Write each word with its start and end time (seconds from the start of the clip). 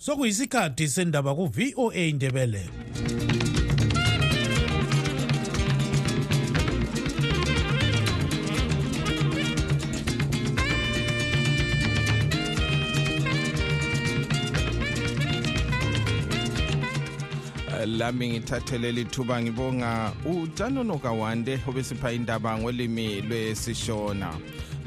sokuyisikhathi 0.00 0.88
sendaba 0.88 1.34
ku-voa 1.34 1.94
indebele 1.94 2.62
lami 17.86 18.28
ngithathele 18.28 18.92
lithuba 18.92 19.42
ngibonga 19.42 20.12
utanono 20.24 20.98
kawande 20.98 21.60
obesipha 21.68 22.12
indaba 22.12 22.58
ngolimi 22.58 23.20
lwesishona. 23.20 24.30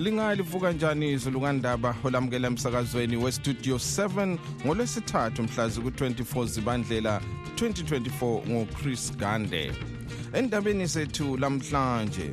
Lingalivuka 0.02 0.72
njani 0.72 1.12
izulu 1.12 1.42
kandaba 1.42 1.96
olamukela 2.04 2.48
emsakazweni 2.48 3.18
westudio 3.18 3.76
7 3.76 4.38
ngolwesithathu 4.66 5.44
mhlazi 5.44 5.82
ku-24 5.82 6.48
zibandlela 6.48 7.22
2024 7.56 8.50
nguchris 8.50 9.18
gande. 9.18 9.72
Endabeni 10.34 10.88
sethu 10.88 11.38
lamhlanje 11.38 12.30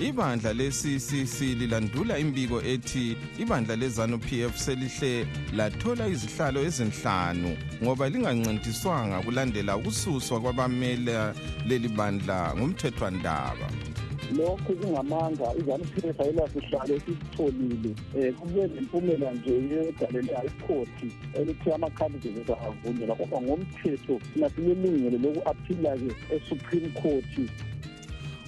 ibandla 0.00 0.52
le-ccc 0.52 1.40
lilandula 1.40 2.18
imbiko 2.18 2.62
ethi 2.62 3.16
ibandla 3.38 3.76
lezanu 3.76 4.18
pf 4.18 4.56
selihle 4.56 5.26
lathola 5.56 6.08
izihlalo 6.08 6.60
ezinhlanu 6.64 7.56
ngoba 7.82 8.08
lingancintiswanga 8.08 9.20
kulandela 9.24 9.76
ukususwa 9.76 10.40
kwabamela 10.40 11.34
leli 11.68 11.88
bandla 11.88 12.54
ngumthethwandaba. 12.56 13.95
Lokhu 14.34 14.76
kungamanga 14.76 15.54
izanu-pf 15.58 16.20
ayilasihlalo 16.20 16.94
esisitholile 16.94 17.94
um 18.14 18.32
kube 18.32 18.66
nempumela 18.66 19.32
nje 19.32 19.50
yegalela 19.50 20.44
ikhothi 20.44 21.08
elithi 21.34 21.72
ama-candidates 21.72 22.56
avunyelwa 22.66 23.16
kodwa 23.16 23.42
ngomthetho 23.42 24.20
thina 24.32 24.50
silelungelo 24.50 25.18
loku-aphila-ke 25.18 26.10
e-supreme 26.34 26.88
court. 27.00 27.50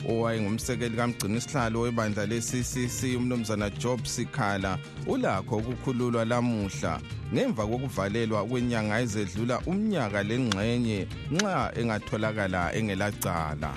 Owayengumsekeli 0.08 0.96
kamgcini 0.96 1.36
isihlalo 1.36 1.80
webandla 1.80 2.26
le-ccc 2.26 3.16
umnumzana 3.16 3.70
job 3.70 4.04
sikhala 4.04 4.78
ulakho 5.06 5.56
ukukhululwa 5.56 6.24
lamuhla 6.24 7.00
ngemva 7.34 7.66
kokuvalelwa 7.66 8.44
kwenyanga 8.46 9.00
ezedlula 9.00 9.60
umnyaka 9.66 10.22
lengxenye 10.22 11.06
nxa 11.32 11.72
engatholakala 11.80 12.74
engelacala. 12.74 13.72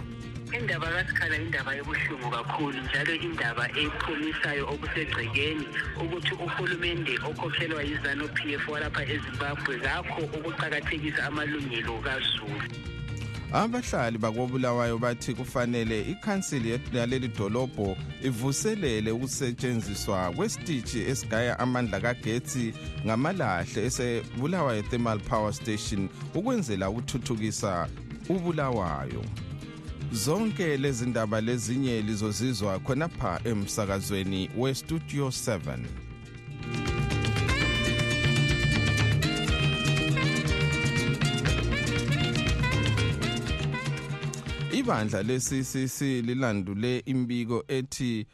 Indaba 0.58 0.88
kasikhala 0.88 1.36
indaba 1.36 1.76
ebuhlungu 1.76 2.30
kakhulu 2.32 2.78
njalo 2.84 3.14
indaba 3.28 3.66
ephumisayo 3.82 4.64
okusegcekeni 4.74 5.66
ukuthi 6.02 6.34
uhulumende 6.46 7.14
okhokhelwa 7.30 7.82
yizanu 7.84 8.28
p 8.36 8.54
f 8.54 8.68
walapha 8.68 9.04
ezimbabwe 9.14 9.80
kakho 9.80 10.22
ukuqakathekisa 10.36 11.24
amalungelo 11.28 11.94
kazulu. 12.06 12.68
Abahlali 13.54 14.18
bakobulawayo 14.18 14.98
bathi 14.98 15.34
kufanele 15.34 16.02
ikhansili 16.02 16.80
yaleli 16.94 17.28
dolobho 17.28 17.98
ivuselele 18.24 19.12
ukusetshenziswa 19.12 20.32
kwesitishi 20.32 21.00
esigaya 21.12 21.60
amandla 21.60 22.00
kagetsi 22.00 22.74
ngamalahle 23.06 23.86
esebulawayo 23.86 24.82
thermal 24.84 25.20
power 25.20 25.54
station 25.54 26.10
ukwenzela 26.36 26.90
ukuthuthukisa 26.90 27.90
ubulawayo. 28.30 29.24
Zonke 30.12 30.78
lezi 30.78 31.06
ndaba 31.06 31.42
lezinye 31.42 32.02
lizozizwa 32.02 32.80
khonapha 32.80 33.42
emsakazweni 33.44 34.50
westudio 34.58 35.28
7 35.28 35.80
ibandla 44.72 45.24
le-ccc 45.24 46.02
lilandule 46.02 47.00
imbiko 47.00 47.64
ethi 47.68 48.28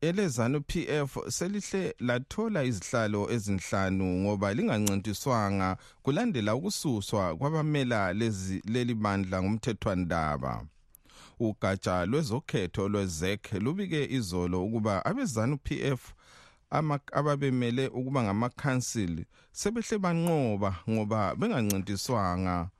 elezanu 0.00 0.60
PF 0.60 1.18
selihle 1.28 1.94
lathola 1.98 2.64
izihlalo 2.64 3.30
ezinhlanu 3.30 4.04
ngoba 4.04 4.54
lingancintiswanga 4.54 5.76
kulandela 6.02 6.54
ukususwa 6.54 7.36
kwabamela 7.36 8.12
lezi 8.12 8.62
leli 8.72 8.94
bandla 8.94 9.42
ngumthethwandaba. 9.42 10.66
Ugatsha 11.38 12.06
lwezokhetho 12.06 12.88
lwezek 12.88 13.52
lubike 13.52 14.04
izolo 14.04 14.64
ukuba 14.64 15.04
abezanu 15.04 15.58
PF 15.58 16.14
ababemele 17.12 17.88
ukuba 17.88 18.22
ngamakhansili 18.22 19.26
sebehle 19.52 19.98
banqoba 19.98 20.70
ngoba 20.90 21.34
bengancintiswanga. 21.34 22.70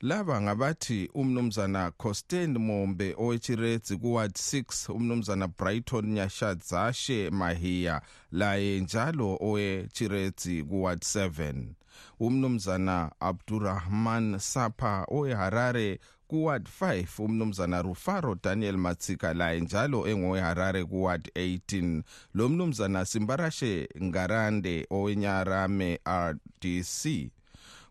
Laba 0.00 0.40
ngabathi 0.40 1.10
umnumzana 1.14 1.90
Costen 1.90 2.58
Mombe 2.58 3.14
owechiredzi 3.18 3.96
kuward 3.96 4.32
6 4.32 4.92
umnumzana 4.92 5.48
Brighton 5.48 6.06
Nyashadzashe 6.06 7.30
Mahia 7.30 8.00
laye 8.32 8.80
njalo 8.80 9.38
owechiredzi 9.40 10.64
kuward 10.64 11.02
7 11.02 11.77
umnumzana 12.20 13.12
Abdurrahman 13.20 14.38
Sapa 14.38 15.06
oweHarare 15.08 16.00
kuward 16.28 16.68
5 16.80 17.22
umnumzana 17.24 17.82
Rufaro 17.82 18.36
Daniel 18.42 18.76
Matsika 18.76 19.34
laye 19.34 19.60
njalo 19.60 20.08
engoweHarare 20.08 20.84
kuward 20.84 21.30
18 21.34 22.02
lo 22.34 22.48
mnumzana 22.48 23.04
Simbarashe 23.04 23.88
Ngarande 24.02 24.86
owenyarame 24.90 26.00
RDC 26.08 27.30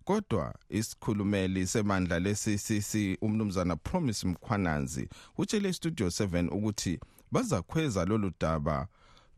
kodwa 0.04 0.56
isikhulumeli 0.70 1.68
semandla 1.68 2.20
le-ccc 2.20 3.18
umnumzana 3.22 3.76
promise 3.76 4.28
mkhwananzi 4.28 5.10
utshele 5.38 5.70
istudio 5.70 6.08
7 6.08 6.48
ukuthi 6.52 7.00
bazakhweza 7.32 8.06
lolu 8.06 8.32
daba 8.40 8.88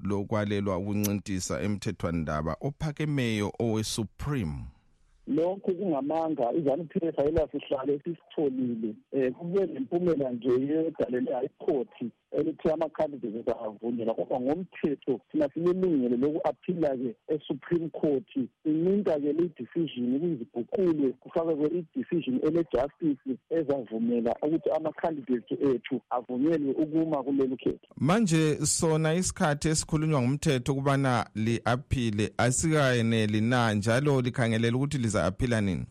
lokwalelwa 0.04 0.78
ukuncintisa 0.78 1.62
emthethwandaba 1.62 2.58
ophakemeyo 2.62 3.52
owe-supreme. 3.60 4.58
Lokhu 5.28 5.76
kungamanga 5.76 6.54
izanu-pf 6.54 7.20
ayilasihlalo 7.20 7.94
esisitholile 7.94 8.96
um 9.14 9.32
kube 9.34 9.66
nempumela 9.66 10.30
nje 10.32 10.50
yegalela 10.50 11.44
ikhothi 11.44 12.12
elithi 12.32 12.70
ama-candidates 12.70 13.56
avunyelwa 13.66 14.16
kodwa 14.16 14.42
ngomthetho 14.42 15.20
thina 15.32 15.50
silelungelo 15.54 16.18
loku-aphila-ke 16.18 17.16
e-supreme 17.28 17.90
court. 17.90 18.30
Incinta-ke 18.66 19.34
le-decision 19.34 20.16
ukuziguqulwe 20.16 21.10
kufakekwe 21.20 21.68
i-decision 21.68 22.40
ele-justice 22.44 23.38
ezavumela 23.50 24.36
ukuthi 24.42 24.70
ama-candidates 24.70 25.60
ethu 25.62 26.02
avunyelwe 26.10 26.72
ukuma 26.72 27.24
kulelu 27.24 27.58
khetho. 27.58 27.88
Manje 27.98 28.66
sona 28.66 29.14
isikhathi 29.14 29.68
esikhulunywa 29.68 30.22
ngumthetho 30.22 30.72
ukubana 30.74 31.30
li-aphile 31.36 32.34
asikayeneli 32.38 33.42
na? 33.42 33.74
Njalo 33.74 34.22
likhangelela 34.22 34.78
ukuthi 34.78 34.98
liza-aphila 34.98 35.62
nini? 35.62 35.86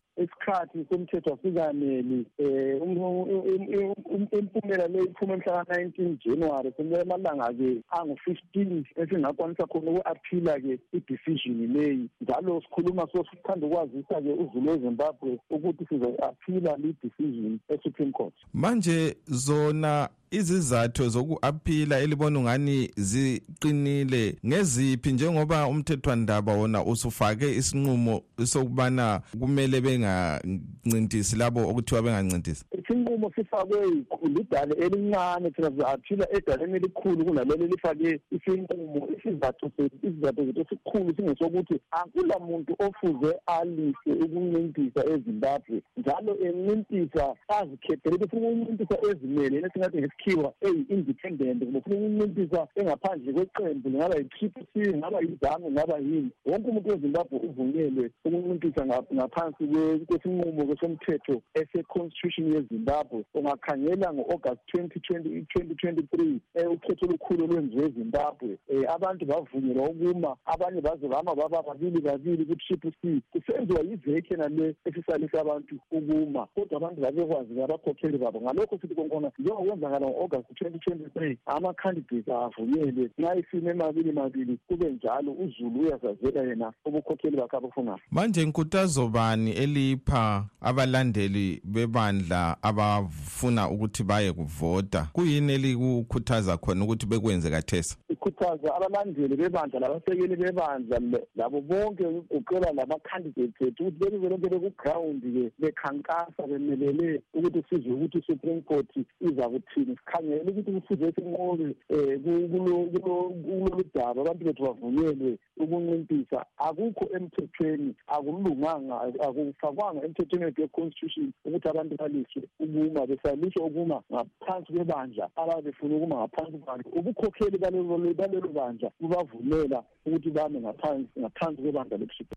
Isikhathi 0.48 0.86
somthetho 0.88 1.34
asikaneli 1.34 2.26
um 2.38 4.26
impumela 4.32 4.88
le 4.88 4.98
iphume 5.04 5.36
mhlaka-nineteen 5.36 6.18
january 6.24 6.70
kumele 6.72 7.02
amalanga-ke 7.02 7.82
angu-fifteen 7.90 8.84
esingakwanisa 8.96 9.66
khona 9.66 9.90
uku-aphila-ke 9.90 10.78
i-decision 10.92 11.72
leyi. 11.72 12.08
Njalo 12.20 12.60
sikhuluma 12.60 13.08
so 13.12 13.24
sithanda 13.30 13.66
ukwazisa-ke 13.66 14.32
uzulu 14.32 14.70
wezimbabwe 14.70 15.38
ukuthi 15.50 15.86
sizo-aphila 15.88 16.76
le-decision 16.76 17.58
e-supreme 17.68 18.12
court. 18.12 18.34
Manje 18.54 19.16
zona 19.26 20.08
izizathu 20.30 21.08
zoku-aphila 21.08 22.00
elibona 22.00 22.38
ungani 22.38 22.90
ziqinile 22.96 24.36
ngeziphi 24.46 25.12
njengoba 25.12 25.66
umthethwandaba 25.66 26.52
wona 26.52 26.84
usufake 26.84 27.56
isinqumo 27.56 28.22
sokubana 28.44 29.20
kumele 29.40 29.80
bengancintisi 29.80 31.36
labo 31.36 31.68
okuthiwa 31.68 32.02
bengancintisi 32.02 32.64
isinqumo 32.78 33.32
sifakwe 33.34 33.78
lidale 34.22 34.74
elincane 34.74 35.50
thina 35.50 35.70
sizaphila 35.70 36.26
edaleni 36.32 36.76
elikhulu 36.76 37.24
kunalelo 37.24 37.64
elifake 37.64 38.20
isinqumo 38.30 39.08
isizathu 39.18 39.70
isizathu 40.02 40.44
zethu 40.44 40.60
esikhulu 40.60 41.14
singesokuthi 41.16 41.80
akula 41.90 42.38
muntu 42.38 42.76
ofuze 42.78 43.34
alise 43.46 44.10
ukuncintisa 44.24 45.00
ezimbabwe 45.12 45.82
njalo 45.96 46.38
encintisa 46.46 47.34
azikhethele 47.48 48.16
ufuna 48.24 48.48
ukuncintisa 48.48 48.96
ezimelele 49.10 49.66
esingathi 49.66 49.98
ngesikhiwa 50.18 50.52
eyi-independent 50.60 51.64
kumbe 51.64 51.78
ufuna 51.78 52.24
ukuncintisa 52.24 52.68
engaphandle 52.74 53.32
kweqembu 53.32 53.88
lingaba 53.88 54.16
yi-triple 54.16 54.66
c 54.72 54.96
ngaba 54.96 55.20
yizanu 55.20 55.70
ngaba 55.70 55.98
yini. 55.98 56.30
Wonke 56.46 56.70
umuntu 56.70 56.90
wezimbabwe 56.90 57.38
uvunyelwe 57.38 58.10
ukuncintisa 58.24 58.86
ngaphansi 58.86 59.64
kwesinqumo 60.06 60.76
somthetho 60.80 61.42
ese-constitution 61.54 62.52
yezimbabwe. 62.54 62.68
Ezimbabwe 62.78 63.24
ungakhangela 63.34 64.12
ngo-august 64.12 64.60
2020 64.74 65.44
2023 65.56 66.40
um 66.66 66.72
ukhetho 66.72 67.06
olukhulu 67.06 67.44
olwenziwe 67.44 67.84
ezimbabwe. 67.86 68.58
Um 68.68 68.84
abantu 68.88 69.26
bavunyelwa 69.26 69.90
ukuma 69.90 70.36
abanye 70.44 70.80
baze 70.80 71.08
bama 71.08 71.34
baba 71.34 71.62
babili 71.62 72.00
babili 72.00 72.44
ku-triple 72.44 72.92
c. 73.02 73.20
Kusenziwa 73.32 73.80
yivekhe 73.80 74.36
nale 74.36 74.74
esisalisa 74.84 75.40
abantu 75.40 75.74
ukuma 75.90 76.46
kodwa 76.54 76.76
abantu 76.76 77.00
babekwazi 77.00 77.62
abakhokheli 77.62 78.18
babo. 78.18 78.40
Ngalokho 78.40 78.78
sithi 78.78 78.94
konkhona 78.94 79.30
njengokwenzakala 79.38 80.07
ngo-august 80.08 80.50
2023 80.50 81.36
ama-candidates 81.46 82.28
avunyelwe. 82.28 83.10
Nxa 83.18 83.36
isimo 83.36 83.70
emabili 83.70 84.12
mabili 84.12 84.58
kube 84.68 84.90
njalo 84.90 85.32
uzulu 85.32 85.80
uyazazela 85.80 86.42
yena 86.42 86.72
ubukhokheli 86.84 87.36
bakhe 87.36 87.56
abufunayo 87.56 87.98
manje 88.10 88.46
nkutazo 88.46 89.08
bani 89.08 89.50
elipha 89.50 90.44
abalandeli 90.60 91.60
bebandla 91.64 92.56
abafuna 92.62 93.70
ukuthi 93.70 94.02
baye 94.02 94.32
kuvota? 94.32 95.08
Kuyini 95.12 95.52
elikukhuthaza 95.52 96.56
khona 96.56 96.84
ukuthi 96.84 97.06
bekwenze 97.06 97.50
kathesa 97.50 97.96
ikhuthaza 98.08 98.74
abalandeli 98.74 99.36
bebandla 99.36 99.80
labasekeli 99.80 100.36
bebandla 100.36 101.00
labo 101.36 101.60
bonke 101.60 102.04
kugoqela 102.04 102.72
lama-candidates 102.72 103.60
ethu 103.60 103.86
ukuthi 103.86 103.98
belize 103.98 104.28
lonke 104.28 104.48
bekuground-ke 104.48 105.52
bekhankasa 105.58 106.42
bemelele 106.46 107.22
ukuthi 107.34 107.62
sizwe 107.68 107.92
ukuthi 107.92 108.18
i-supreme 108.18 108.60
court 108.60 108.90
iza 109.20 109.48
kuthini 109.48 109.97
sikhangele 109.98 110.40
ukuthi 110.40 110.72
kufuze 110.72 111.12
sinqobe 111.12 111.74
um 111.90 112.48
kulolu 112.48 113.84
daba 113.94 114.20
abantu 114.20 114.44
bethu 114.44 114.62
bavunyelwe 114.62 115.38
ukuncimpisa 115.56 116.46
akukho 116.58 117.04
emthethweni 117.16 117.94
akulunganga 118.06 118.96
akufakwanga 119.26 120.04
emthethweni 120.06 120.44
wethu 120.44 120.62
we-constitution 120.62 121.32
ukuthi 121.44 121.68
abantu 121.68 121.96
baliswe 121.96 122.42
ukuma 122.60 123.06
besaliswe 123.06 123.62
ukuma 123.62 124.02
ngaphansi 124.12 124.72
kwebandla 124.72 125.24
ababefuna 125.36 125.96
ukuma 125.96 126.16
ngaphansi 126.16 126.58
kwalo 126.58 126.84
ubukhokheli 126.98 127.58
balelo 127.58 128.48
bandla 128.48 128.88
bubavumela 129.00 129.82
ukuthi 130.06 130.30
bame 130.30 130.58
ngaphansi 130.60 131.62
kwebandla 131.62 131.98
lebusuku 131.98 132.34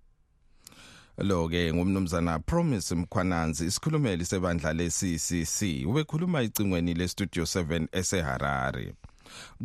lo 1.23 1.49
ke 1.49 1.73
ngumnumzana 1.73 2.39
Promise 2.39 2.95
Mkhwananzi 2.95 3.65
isikhulumeli 3.65 4.25
sebandla 4.25 4.73
le-CCC 4.73 5.85
ubekhuluma 5.87 6.41
icingweni 6.41 6.93
le-Studio 6.93 7.43
7 7.43 7.87
eseHarare. 7.91 8.93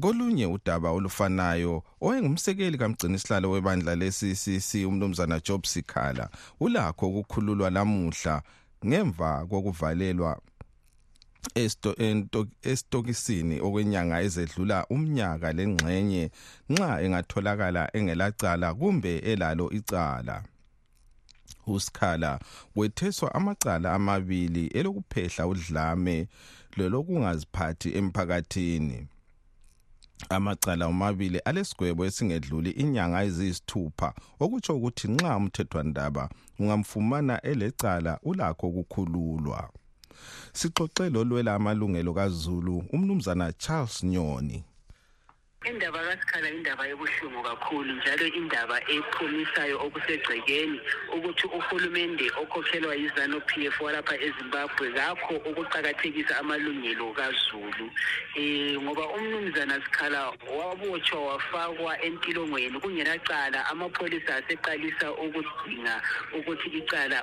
Kolunye 0.00 0.46
udaba 0.46 0.90
olufanayo 0.90 1.82
owayengumsekeli 2.00 2.78
kamgcinisihlalo 2.78 3.50
webandla 3.50 3.94
le-CCC 3.94 4.86
umnumzana 4.86 5.40
Job 5.40 5.66
Sikhala 5.66 6.28
ulakho 6.60 7.08
ukukhululwa 7.08 7.70
lamuhla 7.70 8.42
ngemva 8.86 9.46
kokuvalelwa 9.46 10.40
estokisini 12.62 13.60
okwenyanga 13.60 14.22
ezedlula 14.22 14.86
umnyaka 14.90 15.52
lengxenye 15.52 16.30
nxa 16.70 17.02
engatholakala 17.04 17.82
engelacala 17.96 18.74
kumbe 18.74 19.18
elalo 19.18 19.70
icala. 19.70 20.42
Usikhala 21.66 22.40
wetheswa 22.76 23.34
amacala 23.34 23.92
amabili 23.92 24.66
elokuphehla 24.66 25.46
udlame 25.46 26.28
lelokungaziphathi 26.76 27.88
emphakathini. 27.98 29.06
Amacala 30.28 30.86
omabili 30.86 31.38
alesigwebo 31.38 32.04
esingedluli 32.04 32.70
inyanga 32.70 33.24
eziyisithupha 33.26 34.08
okutsho 34.44 34.72
ukuthi 34.76 35.06
nxa 35.08 35.36
umthethwandaba 35.36 36.24
ungamfumana 36.58 37.34
elecala 37.50 38.12
ulakho 38.22 38.66
ukukhululwa. 38.68 39.70
Sixoxe 40.58 41.10
lolwela 41.14 41.54
amalungelo 41.54 42.12
kazulu 42.18 42.84
umnumzana 42.94 43.52
charles 43.52 44.02
nyoni. 44.04 44.64
Indaba 45.70 45.98
kasikhala 45.98 46.48
indaba 46.50 46.88
ebuhlungu 46.88 47.42
kakhulu 47.42 47.92
njalo 47.98 48.26
indaba 48.38 48.76
ephumisayo 48.94 49.76
okusegcekeni 49.86 50.78
ukuthi 51.14 51.46
uhulumende 51.58 52.26
okhokhelwa 52.42 52.94
yizanu 52.94 53.40
p 53.48 53.66
f 53.66 53.80
walapha 53.80 54.14
ezimbabwe 54.26 54.86
kakho 54.96 55.34
ukuqakathekisa 55.48 56.38
amalungelo 56.38 57.12
kazulu. 57.18 57.86
Um 58.38 58.82
ngoba 58.84 59.04
umnumzana 59.16 59.74
sikhala 59.84 60.32
wabotshwa 60.58 61.20
wafakwa 61.26 61.92
entilongweni. 62.06 62.80
Kungelacala 62.80 63.66
amapholisa 63.70 64.36
aseqalisa 64.36 65.12
ukudinga 65.12 65.94
ukuthi 66.38 66.68
icala 66.78 67.22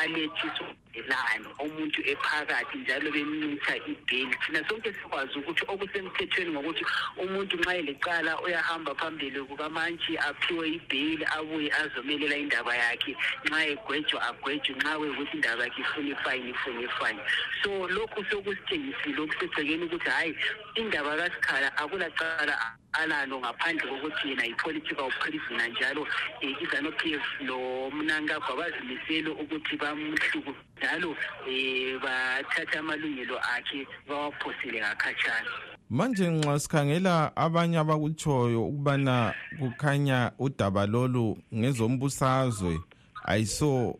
alethiswa 0.00 0.66
lani 1.10 1.46
umuntu 1.64 2.00
ephakathi 2.12 2.78
njalo 2.78 3.10
bemnitha 3.10 3.76
ibheli 3.76 4.34
thina 4.46 4.60
sonke 4.68 4.92
sikwazi 4.92 5.38
ukuthi 5.38 5.64
okusemthethweni 5.68 6.50
ngokuthi 6.52 6.84
umuntu 7.22 7.56
nxa 7.56 7.74
elecala 7.76 8.40
uyahamba 8.40 8.94
phambili 8.94 9.40
kukamantshi 9.40 10.18
aphiwe 10.18 10.68
ibheli 10.68 11.24
abuye 11.36 11.68
azomelela 11.80 12.36
indaba 12.36 12.76
yakhe. 12.76 13.16
Nxa 13.44 13.66
egwejwa 13.72 14.22
agwejwe. 14.28 14.74
Nxa 14.76 14.98
kuyukuthi 14.98 15.36
indaba 15.36 15.62
yakhe 15.64 15.80
ifuna 15.80 16.08
ifayini 16.14 16.50
ifuna 16.50 16.80
ifayini. 16.80 17.22
So 17.62 17.70
lokhu 17.88 18.24
sokusitshengisile 18.30 19.20
okusegcekeni 19.22 19.84
ukuthi 19.84 20.10
hhayi 20.10 20.32
indaba 20.74 21.16
kasikhala 21.16 21.68
akulacala 21.76 22.54
alalo 22.98 23.40
ngaphandle 23.40 23.90
kokuthi 23.90 24.28
yena 24.28 24.44
yi-political 24.44 25.10
prisoner 25.20 25.70
njalo 25.70 26.02
um 26.42 26.54
izanu-p 26.62 27.00
f 27.14 27.26
lomnankagwa 27.40 28.56
bazimisele 28.56 29.30
ukuthi 29.30 29.76
bamhluku 29.76 30.54
njalo 30.76 31.10
um 31.10 32.00
bathathe 32.02 32.78
amalungelo 32.78 33.38
akhe 33.38 33.86
bawaphosele 34.08 34.80
ngakhatshana. 34.80 35.50
Manje 35.90 36.30
nxa 36.30 36.58
sikhangela 36.58 37.36
abanye 37.36 37.78
abakutshoyo 37.78 38.66
ukubana 38.66 39.34
kukhanya 39.58 40.32
udaba 40.38 40.86
lolu 40.86 41.38
ngezombusazwe 41.54 42.80
ayiso 43.24 43.98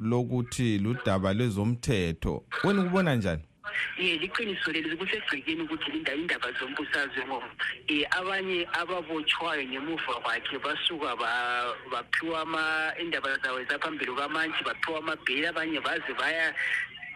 lokuthi 0.00 0.78
ludaba 0.78 1.32
lwezomthetho. 1.34 2.44
Wena 2.64 2.82
ukubona 2.82 3.14
njani? 3.14 3.42
Ye 3.98 4.18
liqiniso 4.18 4.72
leli 4.72 4.96
kusegcekeni 4.96 5.62
ukuthi 5.62 5.90
indaba 5.94 6.52
zombusazwe 6.58 7.26
ngoba 7.26 7.46
um 7.46 8.04
abanye 8.18 8.66
ababotshwayo 8.72 9.62
ngemuva 9.64 10.14
kwakhe 10.22 10.58
basuka 10.58 11.16
baphiwa 11.92 12.94
indaba 13.00 13.38
zawo 13.42 13.64
zaphambili 13.64 14.12
kwamantshi 14.12 14.64
baphiwa 14.64 14.98
amabheli 14.98 15.46
abanye 15.46 15.80
baze 15.80 16.12
baya 16.18 16.54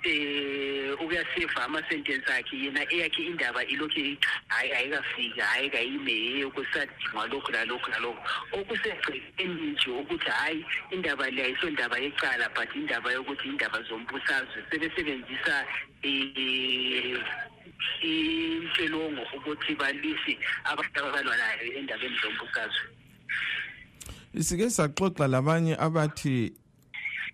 eh 0.05 0.95
ukuyaseva 1.01 1.65
ama-sentence 1.65 2.27
akhe 2.33 2.57
yena 2.57 2.83
eyakhe 2.93 3.23
indaba 3.23 3.65
ilokhu 3.65 4.17
hayi 4.49 4.73
ayikafika 4.73 5.45
hayi 5.45 5.71
kayime 5.71 6.41
yokusadingwa 6.41 7.27
lokhu 7.27 7.53
nalokhu 7.53 7.91
nalokhu. 7.91 8.21
Okusegcekeni 8.53 9.67
nje 9.73 9.91
ukuthi 9.91 10.31
hhayi 10.31 10.65
indaba 10.91 11.31
le 11.31 11.43
ayisondaba 11.45 11.99
yecala 11.99 12.49
but 12.55 12.75
indaba 12.75 13.13
yokuthi 13.13 13.49
indaba 13.49 13.83
zombusazwe 13.83 14.65
sebesebenzisa 14.71 15.67
um 16.05 17.23
intshelongo 18.03 19.23
ukuthi 19.37 19.75
balise 19.75 20.39
abantu 20.65 21.01
ababalwa 21.01 21.37
nayo 21.37 21.73
endabeni 21.79 22.17
zombusazwe. 22.23 22.87
Sike 24.41 24.71
saxoxa 24.71 25.29
labanye 25.29 25.77
abathi 25.77 26.53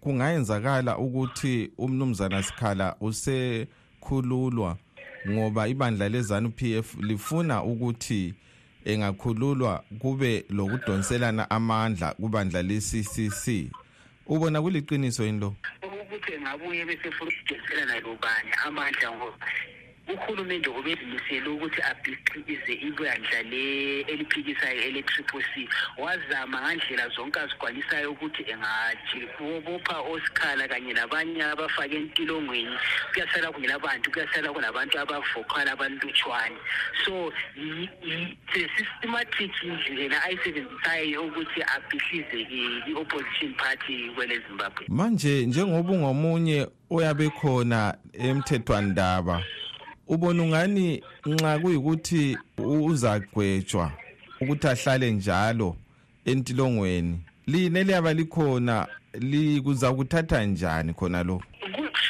kungayenzakala 0.01 0.99
ukuthi 0.99 1.71
umnumzana 1.79 2.43
Sikhala 2.43 2.97
usekhululwa 3.01 4.77
ngoba 5.29 5.69
ibandla 5.69 6.09
lezanu 6.09 6.51
PF 6.51 6.95
lifuna 7.01 7.63
ukuthi 7.63 8.35
engakhululwa 8.85 9.85
kube 9.99 10.45
lokudonselana 10.51 11.51
amandla 11.51 12.15
kubandla 12.15 12.63
le-CCC 12.63 13.71
ubona 14.27 14.63
kuliqiniso 14.63 15.25
yini 15.25 15.41
lo? 15.41 15.55
Ukuthi 15.83 16.33
engabuye 16.33 16.85
bese 16.85 17.11
funa 17.11 17.31
ukudonselana 17.31 18.01
lobani 18.01 18.51
amandla 18.67 19.11
ngoba 19.11 19.47
uhulumende 20.09 20.69
ubezimisele 20.69 21.49
ukuthi 21.49 21.81
abhiqize 21.83 22.73
ibandla 22.89 23.39
eliphikisayo 24.13 24.83
ele-triple 24.89 25.45
c. 25.55 25.69
Wazama 25.99 26.61
ngandlela 26.61 27.09
zonke 27.09 27.41
azigwanisayo 27.41 28.13
ukuthi 28.13 28.43
engajibopha 28.53 30.01
osikhala 30.01 30.69
kanye 30.69 30.93
labanye 30.95 31.43
abafake 31.43 31.97
entilongweni 31.97 32.77
kuyasala 33.13 33.53
kungelabantu 33.53 34.11
kuyasala 34.11 34.53
kunabantu 34.53 34.99
abavokala 34.99 35.73
abalutshwane. 35.73 36.57
So 37.05 37.33
systematic 38.53 39.53
indlela 39.63 40.23
ayisebenzisayo 40.23 41.23
ukuthi 41.27 41.61
abhihlize 41.63 42.41
i-opposition 42.89 43.55
party 43.55 44.11
kwele 44.15 44.41
zimbabwe 44.49 44.87
manje 44.89 45.47
njengoba 45.47 45.93
ungomunye 45.93 46.67
oyabe 46.91 47.31
khona 47.31 47.95
emthethwandaba 48.13 49.43
ubona 50.09 50.43
ungani 50.43 51.03
nxa 51.27 51.59
kuyikuthi 51.59 52.39
uzagwetshwa 52.59 53.93
ukuthi 54.41 54.67
ahlale 54.69 55.11
njalo 55.11 55.77
entilongweni 56.25 57.21
line 57.47 57.85
liyaba 57.85 58.13
likhona 58.13 58.87
likuza 59.15 59.93
kuthatha 59.93 60.45
njani 60.45 60.95
khona 60.95 61.23
lokhu 61.23 61.45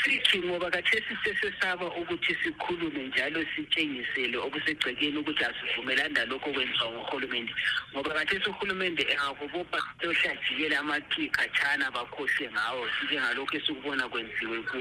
kusithi 0.09 0.39
ngoba 0.39 0.71
kathesi 0.71 1.17
sesesaba 1.25 1.87
ukuthi 1.87 2.37
sikhulume 2.43 3.07
njalo 3.07 3.45
sitshengisele 3.57 4.37
okusegcekeni 4.37 5.19
ukuthi 5.19 5.45
asivumelani 5.45 6.15
nalokho 6.15 6.51
okwenziwa 6.51 6.91
nguhulumende. 6.93 7.53
Ngoba 7.93 8.15
kathesi 8.15 8.49
uhulumende 8.51 9.03
engakubopha 9.03 9.79
yohlajikela 10.03 10.79
amaqhi 10.79 11.31
khatshana 11.31 11.91
bakhohlwe 11.91 12.51
ngawo 12.53 12.87
njengalokhu 13.05 13.57
esikubona 13.57 14.09
kwenziwe 14.09 14.59
ku 14.71 14.79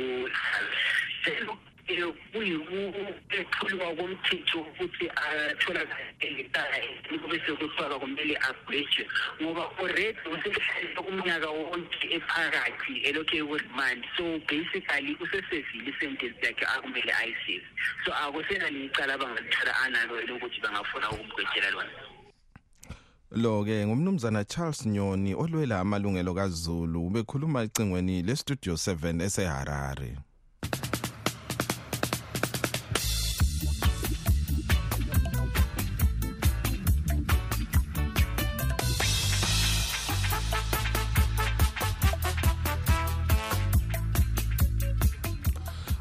kuyikuphulwa 2.31 3.95
komthetho 3.95 4.59
ukuthi 4.59 5.09
atholakale 5.09 6.99
kube 7.21 7.41
sekufaka 7.45 7.99
kumele 7.99 8.37
agwejwe 8.37 9.07
ngoba 9.41 9.63
already 9.79 10.19
usehlale 10.33 11.09
umnyaka 11.09 11.49
wonke 11.49 12.07
ephakathi 12.15 12.93
elokhu 13.07 13.35
ekuremand 13.37 14.05
so 14.17 14.23
basically 14.49 15.17
usesevile 15.23 15.91
isentence 15.91 16.45
yakhe 16.45 16.65
akumele 16.65 17.13
ayiseve 17.13 17.67
so 18.05 18.13
akusenalo 18.13 18.79
icala 18.85 19.13
abangalithola 19.13 19.73
analo 19.83 20.21
elokuthi 20.21 20.61
bangafuna 20.61 21.11
ukumgwejela 21.11 21.71
lona. 21.71 21.91
Lo 23.31 23.63
ke 23.63 23.85
ngumnumzana 23.85 24.45
Charles 24.45 24.85
Nyoni 24.85 25.35
olwela 25.35 25.79
amalungelo 25.79 26.33
kaZulu 26.33 27.07
ubekhuluma 27.07 27.63
ecingweni 27.63 28.23
le 28.23 28.35
Studio 28.35 28.73
7 28.73 29.21
eseHarare. 29.21 30.26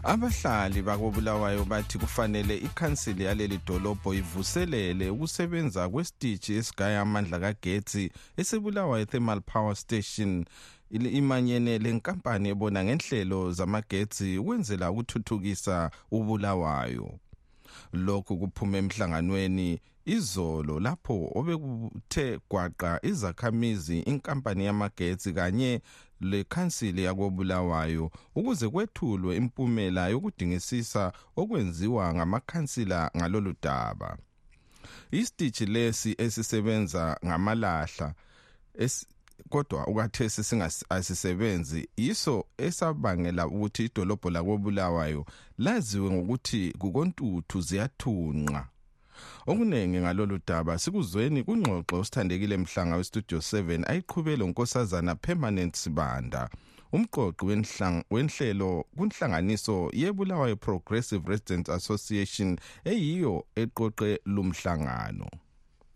Abahlali 0.06 0.82
bakobulawayo 0.82 1.64
bathi 1.64 1.98
kufanele 1.98 2.56
ikhansili 2.56 3.24
yaleli 3.24 3.60
dolobho 3.66 4.14
ivuselele 4.14 5.10
ukusebenza 5.10 5.88
kwesitishi 5.88 6.54
esigaya 6.54 7.00
amandla 7.00 7.38
kagetsi 7.40 8.10
esibulawayo 8.36 9.04
thermal 9.04 9.40
power 9.40 9.76
station. 9.76 10.44
Imanyene 10.90 11.78
lenkampani 11.78 12.48
ebona 12.48 12.84
ngenhlelo 12.84 13.52
zamagetsi 13.52 14.38
ukwenzela 14.38 14.90
ukuthuthukisa 14.90 15.90
ubulawayo. 16.10 17.18
Lokhu 17.92 18.36
kuphume 18.38 18.78
emhlanganweni 18.78 19.80
izolo 20.06 20.80
lapho 20.80 21.30
obekuthe 21.34 22.38
gwaqa 22.50 23.00
izakhamizi 23.02 23.98
inkampani 24.00 24.64
yamagetsi 24.64 25.32
kanye 25.32 25.80
lekhansili 26.20 27.04
yakobulawayo 27.04 28.10
ukuze 28.34 28.68
kwethulwe 28.68 29.36
impumela 29.36 30.08
yokudingisisa 30.08 31.12
okwenziwa 31.36 32.14
ngamakhansila 32.14 33.10
ngalolu 33.16 33.54
daba. 33.62 34.18
Isitishi 35.10 35.66
lesi 35.66 36.14
esisebenza 36.18 37.18
ngamalahla 37.26 38.14
kodwa 39.48 39.86
ukwathesi 39.86 40.44
singasisebenzi 40.44 41.88
yiso 41.96 42.46
esabangela 42.58 43.46
ukuthi 43.46 43.84
idolobho 43.84 44.30
lakobulawayo 44.30 45.26
laziwe 45.58 46.10
ngokuthi 46.10 46.74
kukontuthu 46.78 47.60
ziyathunqa. 47.60 48.68
Okuningi 49.46 49.98
ngalolu 50.00 50.38
daba 50.46 50.78
sikuzweni 50.78 51.42
kungxoxo 51.42 52.00
osithandekile 52.00 52.56
mhlanga 52.56 52.96
westudio 52.96 53.38
7 53.38 53.84
ayiqhubele 53.90 54.44
unkosazana 54.44 55.14
permanent 55.14 55.74
sibanda. 55.76 56.48
Umqoqi 56.92 57.44
wenhlelo 58.10 58.84
kunhlanganiso 58.96 59.90
yebulawayo 59.92 60.56
progressive 60.56 61.28
residents 61.28 61.70
association 61.70 62.58
eyiyo 62.84 63.44
eqoqe 63.56 64.20
lumhlangano 64.34 65.28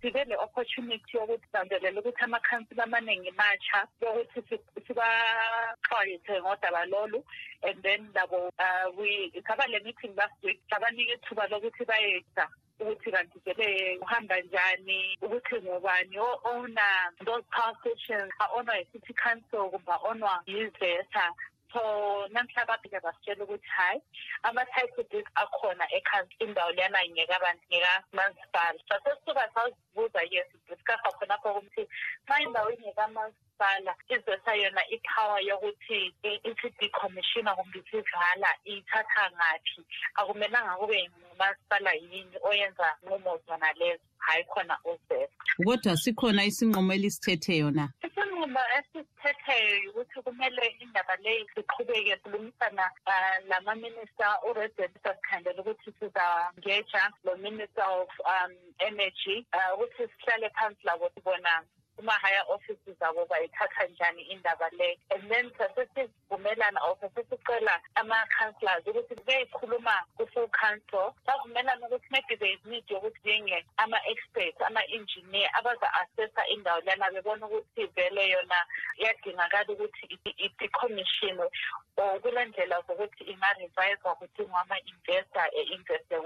sibe 0.03 0.25
le-opportunity 0.25 1.17
yokuthi 1.17 1.47
sandelela 1.53 2.01
ukuthi 2.01 2.25
amakhansila 2.25 2.85
amaningi 2.85 3.31
matsha 3.31 3.87
yokuthi 4.01 4.59
sibaxwayise 4.87 6.41
ngodaba 6.41 6.85
lolu 6.87 7.25
and 7.63 7.83
then 7.83 8.09
labo 8.15 8.49
uh, 8.59 9.43
saba 9.47 9.67
le 9.69 9.81
meeting 9.85 10.15
last 10.17 10.43
week 10.43 10.61
sabanika 10.71 11.13
ithuba 11.13 11.47
lokuthi 11.47 11.85
bayeza 11.85 12.49
ukuthi 12.81 13.11
kanti 13.13 13.39
sebe 13.45 13.99
kuhamba 14.01 14.41
njani 14.41 15.19
ukuthi 15.23 15.57
ngobani 15.63 16.19
o-owna 16.19 16.89
those 17.25 17.45
power 17.51 17.75
stations 17.81 18.33
a-onwa 18.41 18.75
yi-city 18.79 19.15
council 19.15 19.71
kumbe 19.71 19.93
a-onwa 19.93 20.43
yizeta 20.47 21.35
so 21.73 21.81
namhla 22.35 22.67
babike 22.67 23.01
basitshela 23.01 23.45
ukuthi 23.45 23.69
hhayi 23.77 24.01
ama-titledeed 24.43 25.27
akhona 25.35 25.87
indawo 26.39 26.71
leyana 26.73 26.99
ngeke 27.09 27.35
abantu 27.35 27.65
ngekamansipala 27.71 28.79
sasesisuka 28.89 29.51
sazibuza 29.55 30.21
yes 30.31 30.49
discussa 30.69 31.11
khonapho 31.19 31.55
kumthi 31.55 31.83
ma 32.29 32.43
indawo 32.43 32.71
ingekamansipala 32.71 33.50
ingekamasipala 33.61 33.95
izesa 34.09 34.55
yona 34.55 34.83
ipower 34.89 35.43
yokuthi 35.43 36.15
ithi 36.23 36.69
decommissiona 36.81 37.55
kumbe 37.55 37.79
isivala 37.79 38.49
ithatha 38.65 39.31
ngaphi. 39.31 39.85
Akumelanga 40.17 40.77
kube 40.81 41.11
ngumasipala 41.11 41.93
yini 41.93 42.37
oyenza 42.43 42.97
nqumo 43.05 43.41
zona 43.47 43.73
lezo 43.73 44.03
hayi 44.19 44.45
khona 44.45 44.79
uzesa 44.85 45.29
kodwa 45.65 45.97
sikhona 45.97 46.45
isinqumo 46.45 46.93
elisithethe 46.93 47.63
na 47.71 47.89
isinqumo 48.03 48.57
ukuthi 49.89 50.23
kumele 50.25 50.77
indaba 50.81 51.17
leyi 51.17 51.47
siqhubeke 51.55 52.17
silungisana 52.23 52.91
um 53.07 53.49
lama-minister 53.49 54.39
uresident 54.49 54.93
sasikhandela 55.03 55.61
ukuthi 55.61 55.93
sizangeja 55.99 57.13
lo 57.25 57.37
minister 57.37 57.85
of 57.85 58.09
um 58.21 58.53
energy 58.79 59.47
um 59.53 59.75
ukuthi 59.75 60.09
sihlale 60.09 60.51
phansi 60.51 60.81
labo 60.85 61.11
sibona 61.15 61.65
kuma-higher 62.01 62.45
offices 62.49 62.97
abo 63.05 63.27
bayithatha 63.29 63.85
njani 63.93 64.23
indaba 64.33 64.69
le? 64.73 64.97
And 65.13 65.29
then 65.31 65.51
sasesivumelana 65.61 66.81
or 66.81 66.97
sasesicela 66.97 67.77
ama-councillors 68.01 68.89
ukuthi 68.89 69.15
beyikhuluma 69.29 70.09
ku-full 70.17 70.49
council. 70.57 71.13
Savumelana 71.29 71.85
ukuthi 71.87 72.09
maybe 72.11 72.35
there 72.41 72.57
is 72.57 72.65
yokuthi 72.89 73.21
njenge 73.25 73.65
ama-experts 73.77 74.61
ama-engineer 74.67 75.51
abaza-assessa 75.59 76.47
indawo 76.49 76.81
lana 76.87 77.11
bebona 77.11 77.47
ukuthi 77.47 77.87
vele 77.95 78.31
yona 78.31 78.59
iyadingakala 78.99 79.69
ukuthi 79.69 80.05
i-decommissionwe 80.45 81.47
or 81.97 82.21
kule 82.21 82.45
ndlela 82.45 82.83
zokuthi 82.87 83.25
inga-revise-wa 83.25 84.13
ukuthi 84.13 84.43
ngama-investor 84.43 85.47
e-investe 85.53 86.17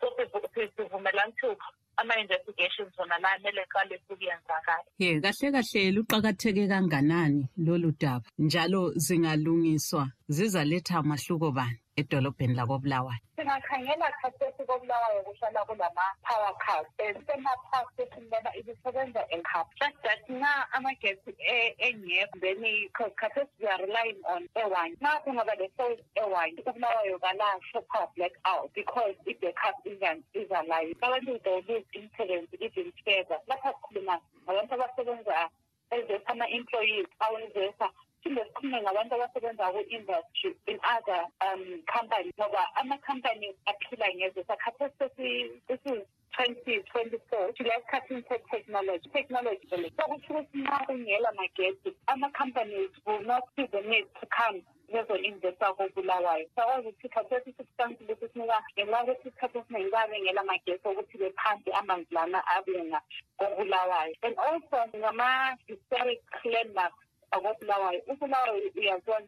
kuhle 0.00 0.28
so 0.30 0.40
sivumelana 0.76 1.32
ukuthi 1.42 1.84
ama-investigations 1.96 2.98
wona 2.98 3.18
la 3.18 3.36
kumele 3.36 3.66
qale 3.66 4.00
ukuyenzakala 4.10 4.84
ye 4.98 5.13
kahle 5.20 5.52
kahle 5.52 5.90
luqakatheke 5.92 6.68
kanganani 6.68 7.48
lolu 7.56 7.92
daba? 8.00 8.24
Njalo 8.38 8.92
zingalungiswa 8.96 10.08
zizaletha 10.28 11.02
mahluko 11.02 11.50
bani 11.52 11.78
edolobheni 11.96 12.54
lakobulawayo? 12.54 13.18
Singakhangela 13.36 14.08
khathesi 14.22 14.62
kobulawayo 14.66 15.22
kuhlala 15.26 15.60
kulama-power 15.66 16.54
cars 16.64 16.86
sema-power 16.98 17.86
station 17.94 18.24
lena 18.30 18.50
ibisebenza 18.58 19.22
ekhap 19.30 19.66
just 19.80 19.96
that 20.02 20.22
nxa 20.28 20.52
amagesi 20.72 21.32
engekho 21.78 22.40
then 22.40 22.64
khathesi 23.20 23.50
we 23.60 23.66
are 23.68 23.78
relying 23.86 24.20
on 24.26 24.42
ewine. 24.56 24.96
Nxa 25.00 25.20
kungaba 25.24 25.54
le-source 25.58 26.02
ewine 26.16 26.62
ubulawayo 26.66 27.18
kalasho 27.18 27.80
power 27.92 28.08
black 28.16 28.32
out 28.44 28.70
because 28.74 29.14
i-backup 29.26 29.76
izalayo 30.34 30.94
abantu 31.02 31.38
they 31.44 31.60
lose 31.68 31.86
influence 31.92 32.48
even 32.60 32.92
further. 33.04 33.38
Lapha 33.48 33.72
sikhuluma 33.74 34.18
wanaweza 34.46 34.74
é. 34.74 34.88
kufunza 34.88 35.34
é 35.90 35.96
elevate 35.96 36.22
ama 36.26 36.48
employees 36.48 37.06
au 37.20 37.38
elevate 37.38 37.84
phinde 38.24 38.44
sikhulume 38.44 38.80
ngabantu 38.82 39.14
abasebenza 39.14 39.72
ku-industry 39.72 40.56
in 40.66 40.78
other 40.96 41.22
um 41.44 41.62
companies 41.84 42.32
ngoba 42.40 42.64
ama-company 42.80 43.52
aphila 43.68 44.08
ngezesa 44.16 44.56
khathesi 44.56 45.92
twenty 46.32 46.82
twenty 46.90 47.18
four 47.28 47.52
sila 47.56 47.76
se-technology 48.28 49.08
technology. 49.12 49.66
Vele 49.70 49.90
sokutsho 49.96 50.32
ukuthi 50.34 50.58
nxa 50.58 50.86
kungela 50.86 51.32
magesi 51.32 51.90
ama-companies 52.06 52.90
will 53.06 53.22
not 53.22 53.44
see 53.54 53.66
the 53.66 53.82
need 53.82 54.06
to 54.20 54.26
come 54.26 54.62
bezo-investa 54.92 55.74
kobulawayo. 55.76 56.46
Sakwazi 56.56 56.88
ukuthi 56.88 57.08
khathesi 57.08 57.54
substansi 57.58 58.04
lesi 58.08 58.28
sinika 58.32 58.58
ngenxa 58.76 58.98
yokuthi 58.98 59.28
isikhathi 59.28 59.58
esiningi 59.58 59.90
babengela 59.90 60.44
magesi 60.44 60.88
okuthi 60.88 61.18
bephampe 61.18 61.70
amanzi 61.72 62.14
lana 62.14 62.40
abenga 62.56 63.00
kobulawayo. 63.38 64.14
And 64.22 64.34
also 64.38 64.78
ngama-historic 64.96 66.22
landmarks 66.44 67.03
agwa 67.34 67.54
kulawa 67.54 67.88
ukulawa 68.12 68.50
yanzu 68.88 69.10
an 69.14 69.24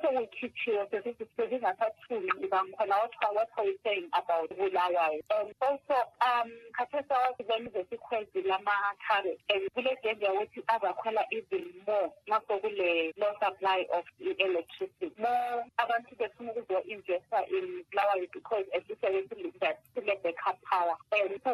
sekukhitshiwe 0.00 0.86
sesithi 0.90 1.26
sezingasathuli 1.36 2.30
ngibangikhona 2.38 2.96
what 2.96 3.14
what 3.34 3.48
are 3.56 3.66
you 3.66 3.78
saying 3.84 4.08
about 4.12 4.50
bulawayo 4.58 5.20
also 5.60 5.96
um 6.28 6.50
khathesi 6.72 7.12
awasibona 7.12 7.68
izesikhwezi 7.68 8.42
lama-carrot 8.42 9.38
and 9.54 9.70
kule-danger 9.74 10.30
yokuthi 10.34 10.62
azakhwela 10.66 11.26
even 11.30 11.64
more 11.86 12.10
nxa 12.26 12.40
sokule 12.48 13.12
low 13.16 13.32
supply 13.42 13.86
of 13.90 14.04
i-electricity 14.20 15.12
more 15.18 15.64
abantu 15.76 16.16
befuna 16.18 16.52
ukuzo-investa 16.52 17.46
in 17.46 17.84
bulawayo 17.90 18.26
because 18.32 18.66
at 18.74 18.84
least 18.88 19.58
that 19.60 19.78
sile-backup 19.94 20.58
power 20.70 20.96
and 21.12 21.40
so 21.44 21.52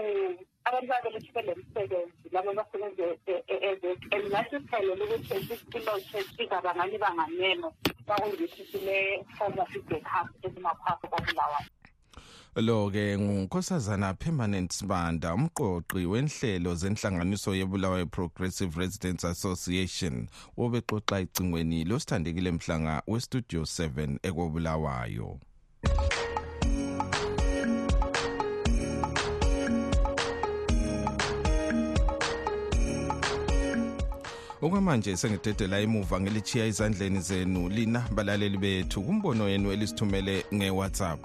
abantu 0.65 1.33
belemsebenzi 1.35 2.29
labo 2.33 2.53
basebenza 2.53 3.05
and 4.13 4.25
ngasiphelele 4.31 5.05
ukuthi 5.05 5.35
ingabangani 6.59 6.99
banganeno 6.99 7.73
bakuyikuthi 8.07 8.67
sile-form 8.73 9.59
of 9.59 9.77
i-backup 9.77 10.29
ezimaphapho 10.45 11.07
kobulawayo 11.09 11.71
lo 12.57 12.91
ke 12.91 13.19
ngunkosazana 13.19 14.15
permanent 14.15 14.73
sibanda 14.73 15.35
umqoqi 15.35 16.07
wenhlelo 16.07 16.75
zenhlanganiso 16.75 17.55
yebulawayo 17.55 18.07
progressive 18.07 18.77
residents 18.81 19.25
association 19.25 20.29
obexoxa 20.57 21.21
icingweni 21.21 21.85
losithandekile 21.85 22.51
mhlanga 22.53 23.03
westudio 23.07 23.63
7 23.63 24.19
ekobulawayo 24.23 25.39
okwamanje 34.63 35.17
sengidedela 35.17 35.81
imuva 35.81 36.21
ngelichiya 36.21 36.65
ezandleni 36.67 37.21
zenu 37.21 37.69
lina 37.69 38.05
balaleli 38.15 38.59
bethu. 38.59 39.03
Kumbono 39.03 39.45
wenu 39.45 39.73
elisithumele 39.73 40.45
ngewhatsapp. 40.55 41.21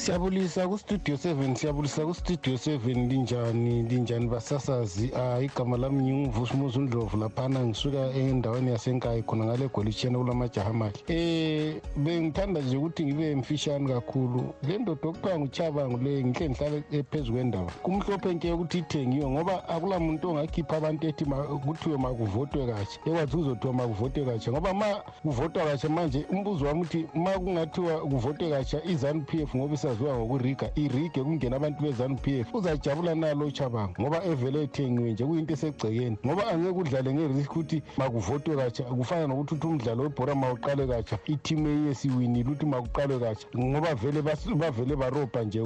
Siyabulisa 0.00 0.68
kustudio 0.68 1.14
7 1.14 1.54
siyabulisa 1.54 2.06
kustudio 2.06 2.54
7 2.54 3.08
linjani 3.08 3.82
linjani 3.82 4.26
basasazi? 4.26 5.12
Uh, 5.12 5.44
igama 5.44 5.76
lami 5.76 6.02
nginguvusumuzi 6.02 6.78
undlovu 6.78 7.16
laphana 7.16 7.64
ngisuka 7.66 8.10
endaweni 8.10 8.70
yasenkayi 8.70 9.22
khona 9.22 9.44
ngale 9.44 9.68
golitsheni 9.68 10.16
kulamajaha 10.18 10.70
amahle 10.70 11.00
eh 11.08 11.74
bengithanda 11.96 12.60
nje 12.60 12.76
ukuthi 12.76 13.04
ngibe 13.04 13.34
mfishane 13.34 13.88
kakhulu. 13.94 14.54
Le 14.68 14.78
ndoda 14.78 15.08
okuthiwa 15.08 15.38
nguchabangu 15.38 15.98
le 15.98 16.24
ngihle 16.24 16.50
ngihlale 16.50 17.02
phezu 17.10 17.32
kwendaba. 17.32 17.72
Kumhlophe 17.82 18.34
nke 18.34 18.52
ukuthi 18.52 18.78
ithengiwe 18.78 19.30
ngoba 19.30 19.68
akula 19.68 20.00
muntu 20.00 20.28
ongakhipha 20.28 20.76
abantu 20.76 21.06
ethi 21.06 21.24
kuthiwe 21.66 21.96
makuvotwe 21.96 22.66
kahle. 22.66 22.86
Ekwazi 23.06 23.36
kuzothiwa 23.36 23.72
makuvotwe 23.74 24.24
kahle 24.24 24.52
ngoba 24.52 24.74
ma 24.74 24.86
kuvotwa 25.22 25.64
kahle 25.64 25.88
manje 25.88 26.24
umbuzo 26.30 26.66
wami 26.66 26.80
uthi 26.80 27.06
ma 27.14 27.30
kungathiwa 27.30 28.00
kuvotwe 28.00 28.50
kahle 28.50 28.82
izanu 28.92 29.20
p 29.20 29.42
f 29.42 29.54
ngoba 29.56 29.74
saziwa 29.90 30.18
ngokuriga 30.18 30.70
irige 30.76 31.22
kungena 31.22 31.56
abantu 31.56 31.82
be-zanup 31.82 32.26
f 32.28 32.54
uzajabula 32.54 33.14
nalo 33.14 33.46
uchabango 33.46 33.94
ngoba 34.00 34.24
evele 34.24 34.62
ethengiwe 34.62 35.12
nje 35.12 35.24
kuyinto 35.24 35.54
esegcekeni. 35.54 36.16
Ngoba 36.26 36.48
angeke 36.50 36.78
udlale 36.78 37.14
ngerisk 37.14 37.50
ukuthi 37.50 37.82
makuvotwe 37.98 38.56
katsha 38.56 38.84
kufana 38.84 39.26
nokuthi 39.26 39.54
uthi 39.54 39.66
umdlalo 39.66 40.02
webhora 40.02 40.34
mawuqale 40.34 40.86
katsha 40.86 41.18
ithimu 41.26 41.68
eyesiwinile 41.68 42.48
ukuthi 42.50 42.66
makuqalwe 42.66 43.18
katsha 43.18 43.46
ngoba 43.58 43.94
vele 43.94 44.22
bavele 44.22 44.96
barobha 44.96 45.42
nje 45.42 45.60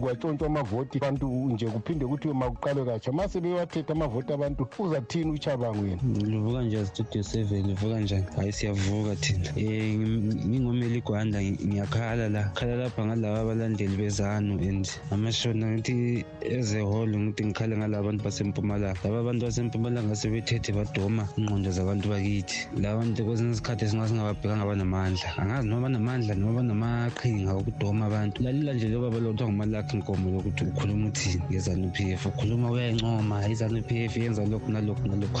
kwatshontshwa 0.00 0.46
amavoti 0.46 0.98
abantu 0.98 1.26
nje 1.26 1.66
kuphinde 1.66 2.06
kuthiwe 2.06 2.34
makuqalwe 2.34 2.84
katsha. 2.84 3.12
Ma 3.12 3.28
sebewathetha 3.28 3.92
amavoti 3.92 4.32
abantu 4.32 4.66
uzathini 4.78 5.30
uchabango 5.30 5.86
yena 5.86 6.02
livuka 6.24 6.62
nje 6.62 6.86
studio 6.86 7.22
seven? 7.22 7.66
Livuka 7.66 8.00
njani? 8.00 8.26
Hhayi 8.36 8.52
siyavuka 8.52 9.16
thina. 9.16 9.50
Um 9.56 10.32
ngingomeli 10.48 10.98
igwanda 10.98 11.42
ngiyakhala 11.42 12.28
la. 12.28 12.42
Khala 12.54 12.76
lapha 12.76 13.06
ngala 13.06 13.27
laba 13.28 13.40
abalandeli 13.40 13.96
bezanu 13.96 14.56
and 14.68 14.88
amashona 15.12 15.66
ngithi 15.76 16.24
ezeholo 16.40 17.18
ngithi 17.18 17.44
ngikhale 17.44 17.76
ngalaba 17.76 18.08
bantu 18.08 18.24
basempumalanga. 18.24 18.96
Laba 19.04 19.20
abantu 19.20 19.46
basempumalanga 19.46 20.16
sebethethe 20.16 20.72
badoma 20.72 21.28
ingqondo 21.36 21.70
zabantu 21.70 22.08
bakithi. 22.08 22.68
La 22.80 22.96
bantu 22.96 23.24
kwesinye 23.24 23.52
isikhathi 23.52 23.84
esingasingababhekanga 23.84 24.64
banamandla 24.64 25.28
angazi 25.36 25.68
noma 25.68 25.88
banamandla 25.88 26.34
noma 26.34 26.52
banamaqhinga 26.58 27.52
okudoma 27.52 28.06
abantu. 28.06 28.42
Lalela 28.42 28.72
nje 28.72 28.88
lo 28.88 29.00
baba 29.00 29.18
lo 29.20 29.30
kuthiwa 29.32 29.48
ngumalakhi 29.50 29.96
nkomo 29.96 30.26
lokuthi 30.30 30.64
ukhuluma 30.64 31.08
uthini 31.08 31.42
ngezanu 31.50 31.92
p 31.92 32.12
f. 32.16 32.26
Ukhuluma 32.26 32.70
uyayincoma 32.70 33.48
izanu 33.48 33.82
p 33.82 34.08
f 34.08 34.16
yenza 34.16 34.46
lokhu 34.46 34.72
nalokhu 34.72 35.04
nalokhu. 35.08 35.40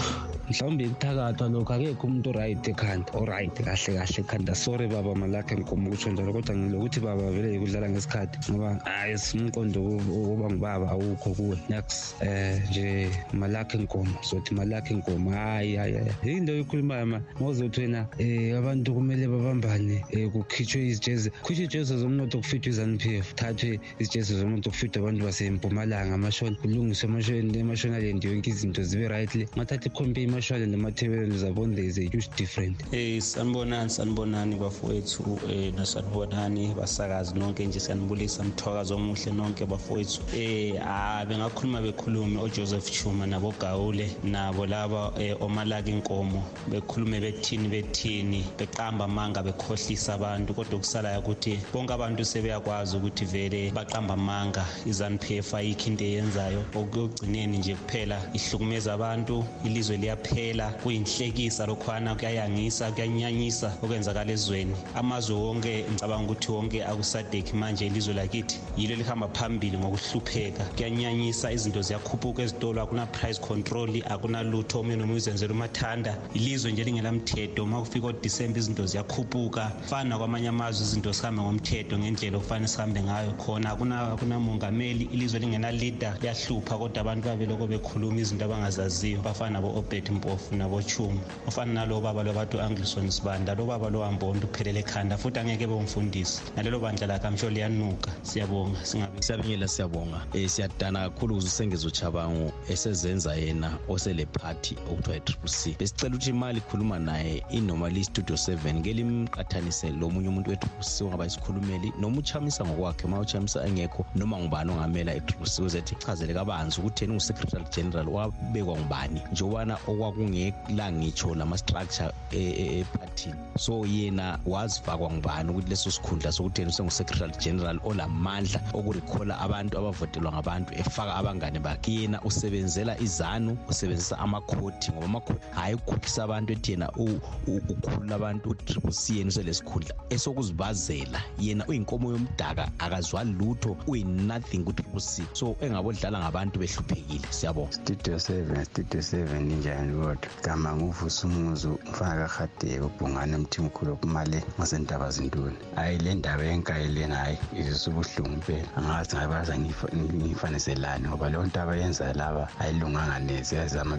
Mhlawumbe 0.50 0.88
kuthakathwa 0.88 1.48
lokhu 1.48 1.72
akekho 1.72 2.06
umuntu 2.06 2.30
oright 2.30 2.68
ekhanda. 2.68 3.12
Oright 3.16 3.56
kahle 3.56 3.96
kahle 3.96 4.20
ekhanda. 4.20 4.54
Sorry 4.54 4.86
baba 4.88 5.14
malakhe 5.14 5.54
nkomo 5.56 5.88
ukutsho 5.88 6.10
njalo 6.12 6.32
kodwa 6.32 6.56
ngilokuthi 6.56 7.00
baba 7.00 7.30
vele 7.30 7.56
yikudlala 7.78 7.90
ngesikhathi 7.90 8.52
ngoba 8.52 8.78
hayi 8.84 9.16
umqondo 9.34 9.80
woba 10.10 10.50
ngubaba 10.50 10.90
awukho 10.90 11.30
kuwe. 11.34 11.58
Next 11.68 12.14
eh 12.22 12.62
nje 12.70 13.10
malakhe 13.32 13.78
nkomo 13.78 14.18
sothi 14.22 14.54
malakhe 14.54 14.94
nkomo 14.94 15.30
hayi 15.30 15.76
hayi 15.76 16.12
into 16.22 16.52
oyikhulumayo 16.52 17.06
ma 17.06 17.20
ngozothi 17.40 17.80
wena 17.80 18.06
eh 18.18 18.58
abantu 18.58 18.94
kumele 18.94 19.28
babambane 19.28 20.04
kukhitshwe 20.32 20.86
izijezi 20.86 21.30
khutshwe 21.30 21.64
ijezi 21.64 21.98
zomnotho 21.98 22.38
kufithwe 22.38 22.70
izanu 22.70 22.98
p 22.98 23.18
f 23.18 23.34
thathwe 23.34 23.80
izijezi 23.98 24.38
zomnotho 24.38 24.70
kufithwe 24.70 24.98
abantu 25.02 25.24
basempumalanga 25.24 26.14
amashoni 26.14 26.56
kulungiswe 26.56 27.08
amashoni 27.08 27.58
emashonalend 27.58 28.24
yonke 28.24 28.50
izinto 28.50 28.82
zibe 28.82 29.08
rightly 29.08 29.46
ngathatha 29.56 29.86
ikhompe 29.86 30.22
imashonalend 30.22 30.74
emathebeleni 30.74 31.34
uzabona 31.34 31.74
there 31.74 31.86
is 31.86 31.98
a 31.98 32.02
huge 32.02 32.28
different. 32.36 32.76
Eh 32.92 33.20
sanibonani 33.20 33.90
sanibonani 33.90 34.56
bafowethu 34.56 35.38
eh 35.50 35.72
nasanibonani 35.74 36.74
basakazi 36.74 37.34
nonke. 37.34 37.57
Nje 37.66 37.80
siyanibulisa 37.80 38.44
mthwakazi 38.44 38.92
omuhle 38.94 39.32
nonke 39.32 39.66
bafowethu. 39.66 40.20
Eh 40.36 40.80
ah 40.86 41.24
bengakhuluma 41.24 41.80
bekhulume 41.80 42.40
oJoseph 42.40 42.90
Chuma 42.90 43.26
nabo 43.26 43.54
Gawule 43.60 44.16
nabo 44.24 44.66
laba 44.66 45.12
omalaka 45.40 45.90
inkomo 45.90 46.44
bekhulume 46.70 47.20
bethini 47.20 47.68
bethini 47.68 48.44
beqamba 48.58 49.04
amanga 49.04 49.42
bekhohlisa 49.42 50.14
abantu 50.14 50.54
kodwa 50.54 50.78
kusala 50.78 51.18
ukuthi 51.18 51.60
bonke 51.72 51.92
abantu 51.92 52.24
sebeyakwazi 52.24 52.96
ukuthi 52.96 53.24
vele 53.24 53.70
baqamba 53.70 54.14
amanga 54.14 54.64
izanpf 54.86 55.54
ayikho 55.54 55.86
into 55.88 56.04
eyenzayo. 56.04 56.64
Okugcineni 56.74 57.58
nje 57.58 57.74
kuphela 57.74 58.20
ihlukumeza 58.34 58.92
abantu 58.94 59.44
ilizwe 59.64 59.96
liyaphela 59.96 60.70
kuyinhlekisa 60.82 61.66
lokhwana 61.66 62.14
kuyayangisa 62.14 62.92
kuyanyanyisa 62.92 63.72
okwenzakala 63.82 64.32
ezweni. 64.32 64.76
Amazwe 64.94 65.36
wonke 65.36 65.84
ngicabanga 65.90 66.24
ukuthi 66.24 66.52
wonke 66.52 66.84
akusadeki. 66.84 67.47
Manje 67.56 67.86
ilizwe 67.86 68.14
lakithi 68.14 68.58
yilo 68.76 68.96
lihamba 68.96 69.28
phambili 69.28 69.78
ngokuhlupheka. 69.78 70.64
Kuyanyanyisa 70.64 71.52
izinto 71.52 71.82
ziyakhuphuka 71.82 72.42
ezitolo 72.42 72.82
akuna 72.82 73.06
price 73.06 73.40
control 73.40 74.02
akunalutho 74.10 74.80
omunye 74.80 74.96
nomunye 74.96 75.16
uzenzela 75.16 75.52
umathanda. 75.52 76.16
Ilizwe 76.34 76.72
nje 76.72 76.84
lingelamthetho 76.84 77.64
uma 77.64 77.80
kufika 77.80 78.06
odisemba 78.06 78.58
izinto 78.58 78.86
ziyakhuphuka. 78.86 79.72
Fana 79.86 80.18
kwamanye 80.18 80.48
amazwe 80.48 80.86
izinto 80.86 81.12
sihambe 81.12 81.42
ngomthetho 81.42 81.98
ngendlela 81.98 82.36
okufanele 82.38 82.68
sihambe 82.68 83.02
ngayo 83.02 83.32
khona. 83.32 83.70
Akunamongameli 84.12 85.04
ilizwe 85.12 85.40
lingena-leader 85.40 86.16
liyahlupha 86.20 86.78
kodwa 86.78 87.00
abantu 87.00 87.28
babeloko 87.28 87.66
bekhuluma 87.66 88.20
izinto 88.20 88.44
abangazaziyo. 88.44 89.20
Bafana 89.22 89.58
nabo-obed 89.58 90.10
mpofu 90.10 90.54
nabo-chuma 90.54 91.20
ofana 91.46 91.72
nalo 91.72 92.00
baba 92.00 92.22
lo 92.22 92.32
bathi 92.32 92.56
u-anglison 92.56 93.10
sibanda 93.10 93.54
lo 93.54 93.66
baba 93.66 93.90
lo 93.90 94.00
wambonto 94.00 94.46
uphelele 94.46 94.80
ekhanda 94.80 95.18
futhi 95.18 95.38
angeke 95.38 95.66
bomfundisi 95.66 96.40
nalelo 96.56 96.78
bandla 96.80 97.06
lakhe 97.06 97.26
amsho 97.38 97.50
liyanuka 97.50 98.10
siyabonga 98.22 98.84
singabe 98.84 99.22
siyabingelela 99.22 99.68
siyabonga. 99.68 100.20
Um 100.34 100.48
siyadana 100.48 101.10
kakhulu 101.10 101.34
ukuze 101.34 101.46
usengezo 101.46 101.90
chabango 101.90 102.52
esezenza 102.68 103.34
yena 103.34 103.78
osele 103.88 104.26
party 104.26 104.76
okuthiwa 104.90 105.16
i-triple 105.16 105.50
c. 105.50 105.76
Besicela 105.78 106.14
ukuthi 106.14 106.30
imali 106.30 106.58
ikhuluma 106.58 106.98
naye 106.98 107.44
inormally 107.50 108.00
istudio 108.00 108.36
seven 108.36 108.82
ke 108.82 108.92
limqathanise 108.92 109.92
lo 109.92 110.10
munye 110.10 110.28
umuntu 110.28 110.50
we-triple 110.50 110.82
c 110.82 111.04
ongaba 111.04 111.26
isikhulumeli 111.26 111.92
noma 112.00 112.18
uchamisa 112.18 112.64
ngokwakhe 112.64 113.06
ma 113.06 113.20
uchamisa 113.20 113.66
engekho 113.66 114.06
noma 114.14 114.38
ngubani 114.38 114.70
ongamela 114.70 115.14
i-triple 115.14 115.46
c. 115.46 115.62
Ukuze 115.62 115.80
thi 115.82 115.94
chazele 115.94 116.34
kabanzi 116.34 116.80
ukuthi 116.80 117.04
yena 117.04 117.14
ungu-secretary 117.14 117.64
general 117.74 118.08
wabekwa 118.08 118.76
ngubani 118.76 119.22
njengobana 119.32 119.78
okwakungela 119.86 120.92
ngitsho 120.92 121.34
lama-structure 121.34 122.12
ephathini 122.32 123.34
so 123.58 123.86
yena 123.86 124.38
wazifakwa 124.46 125.10
ngubani 125.12 125.50
ukuthi 125.50 125.70
leso 125.70 125.90
sikhundla 125.90 126.32
sokuthi 126.32 126.60
yena 126.60 126.70
usengu-secretary 126.72 127.27
secretary 127.28 127.58
general 127.58 127.78
olamandla 127.84 128.60
okurekhola 128.74 129.38
abantu 129.40 129.78
abavotelwa 129.78 130.32
ngabantu 130.32 130.74
efaka 130.74 131.14
abangane 131.14 131.60
bakhe. 131.60 131.92
Yena 131.92 132.20
usebenzela 132.22 132.98
izanu 133.00 133.56
usebenzisa 133.68 134.18
amakhoti 134.18 134.92
ngoba 134.92 135.06
amakhoti 135.06 135.40
hhayi 135.54 135.74
ukukhokhisa 135.74 136.24
abantu 136.24 136.52
ethi 136.52 136.72
yena 136.72 136.88
ukhulula 136.92 138.14
abantu 138.14 138.50
u-triple 138.50 138.92
c 138.92 139.16
yena 139.18 139.28
uselesikhundla 139.28 139.94
esokuzibazela. 140.10 141.20
Yena 141.38 141.66
uyinkomo 141.66 142.12
yomdaka 142.12 142.70
akazwa 142.78 143.24
lutho 143.24 143.76
uyi-nothing 143.86 144.64
ku-triple 144.64 145.00
c. 145.00 145.22
So 145.32 145.56
engabodlala 145.60 146.18
ngabantu 146.18 146.58
behluphekile 146.58 147.26
siyabonga. 147.30 147.72
Studio 147.72 148.18
seven 148.18 148.64
studio 148.64 149.00
seven 149.02 149.50
injani 149.50 149.94
kodwa 149.94 150.28
gama 150.42 150.76
nguvusa 150.76 151.26
umuzu 151.26 151.78
mfana 151.90 152.28
kahadeka 152.28 152.84
ubhungane 152.84 153.36
mthimkhulu 153.36 153.92
okumale 153.92 154.44
ngasendaba 154.58 155.10
zintoni 155.10 155.56
hhayi 155.74 155.98
le 155.98 156.14
ndaba 156.14 156.44
yenkayi 156.44 156.88
lena 157.18 157.24
hhayi 157.24 157.38
izisa 157.52 157.90
ubuhlungu 157.90 158.32
impela. 158.32 158.68
Angazi 158.76 159.16
ngabaza 159.16 159.58
ngiyifaniselani 159.58 161.08
ngoba 161.08 161.28
leyo 161.28 161.46
nto 161.46 161.60
abayenzayo 161.60 162.14
laba 162.14 162.48
ayilunganga 162.60 163.18
neze. 163.18 163.56
Yazama 163.56 163.96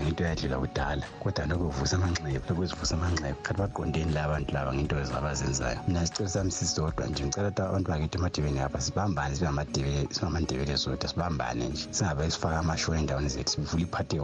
ngento 0.00 0.24
eyadlula 0.24 0.58
kudala. 0.58 1.02
Kodwa 1.22 1.44
amanxeba 1.96 2.54
amanxeba. 2.94 3.36
Baqondeni 3.58 4.12
la 4.12 4.28
bantu 4.28 4.54
laba 4.54 4.72
ngento 4.74 4.96
mina 5.86 6.06
sami 6.06 6.50
sisodwa 6.50 7.06
nje 7.06 7.24
ngicela 7.24 7.48
ukuthi 7.48 7.62
abantu 7.62 7.90
bakithi 7.90 8.18
emadebeni 8.18 8.58
sibambane 8.80 9.34
sibambane 11.08 11.68
nje. 11.68 11.88
Singabe 11.90 12.30
sifake 12.30 12.56
amashoni 12.56 13.00
endaweni 13.00 13.28
zethu 13.28 13.50
sivule 13.50 13.82
iphathi 13.82 14.16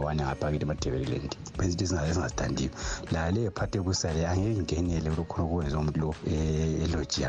kithi 0.51 0.65
emadebeleland 0.65 1.35
benza 1.57 1.77
into 2.47 2.69
la 3.11 3.31
phathi 3.51 3.77
ekusale 3.77 4.27
angeke 4.27 4.81
umuntu 5.73 5.99
lo 5.99 6.15
eh, 6.27 6.83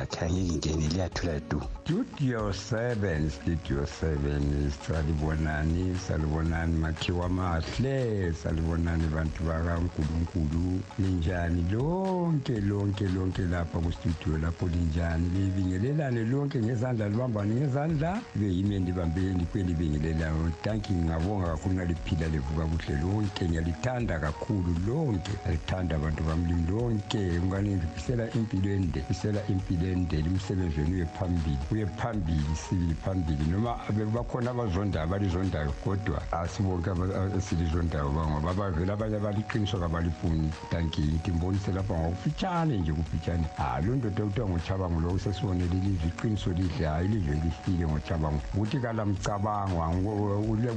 eloji 0.04 0.16
yakhe 0.16 0.24
angeke 0.26 0.70
ingenele 0.70 0.94
iyathula 0.94 1.40
du 1.50 1.60
studio 1.84 2.52
seven 2.52 3.30
studio 3.30 3.86
seven 3.86 4.70
salibonani 4.86 5.96
salibonani 5.96 6.76
makhiwa 6.78 7.28
mahle 7.28 8.32
salibonani 8.32 9.06
bantu 9.14 9.44
bakankulunkulu. 9.44 10.80
Linjani 10.98 11.64
lonke 11.72 12.60
lonke 12.60 13.04
lonke 13.08 13.42
lapha 13.42 13.78
kustudio 13.80 14.38
lapho 14.38 14.66
linjani 14.68 15.28
libingelelane 15.28 16.24
lonke 16.24 16.58
ngezandla 16.58 17.08
libambane 17.08 17.54
ngezandla. 17.54 18.20
Libe 18.36 18.54
yimi 18.54 18.74
endibambeni 18.76 19.44
kwelibingelelayo 19.46 20.50
tanki 20.62 20.92
ngingabonga 20.92 21.46
kakhulu 21.46 21.74
ngaliphila 21.74 22.28
livuka 22.28 22.66
kuhle 22.66 22.96
lonke. 23.00 23.44
Ngiyalithanda 23.48 24.18
kakhulu 24.18 24.74
lonke. 24.86 25.32
Alithanda 25.46 25.96
abantu 25.96 26.22
bamlimi 26.24 26.66
lonke. 26.70 27.38
Ungane 27.38 27.76
ngifisela 27.76 28.30
impilo 28.34 28.74
ende 28.74 29.00
fisela 29.00 29.40
impilo 29.48 29.88
ende 29.94 30.16
limsebenzi 30.22 30.80
wenu 30.80 30.94
uye 30.94 31.06
phambili. 31.06 31.58
Uye 31.72 31.86
phambili 31.86 32.56
sibili 32.56 32.94
phambili. 32.94 33.44
Noma 33.50 33.76
bakhona 34.14 34.50
abazondayo 34.50 35.04
abalizondayo 35.04 35.72
kodwa 35.84 36.32
asibonke 36.32 36.90
esilizondayo 37.38 38.10
ngoba 38.10 38.54
bavele 38.54 38.92
abanye 38.92 39.16
abaliqiniswa 39.16 39.80
kabalifuni. 39.80 40.50
Tanki 40.70 41.02
ngimbonise 41.02 41.72
lapha 41.72 41.94
ngokufitshane 41.94 42.78
nje 42.78 42.92
kufitshane. 42.92 43.46
Hayi 43.56 43.86
loo 43.86 43.96
ndoda 43.96 44.24
kuthiwa 44.24 44.48
ngochabango 44.48 45.00
loku 45.00 45.18
sesibonele 45.18 45.76
ilizwe 45.78 46.08
iqiniso 46.08 46.50
lihle. 46.50 46.86
Hhayi 46.86 47.06
ilizwe 47.06 47.34
lifile 47.44 47.86
ngochabango 47.86 48.40
ukuthi 48.54 48.78
kalamcabangwa 48.78 49.88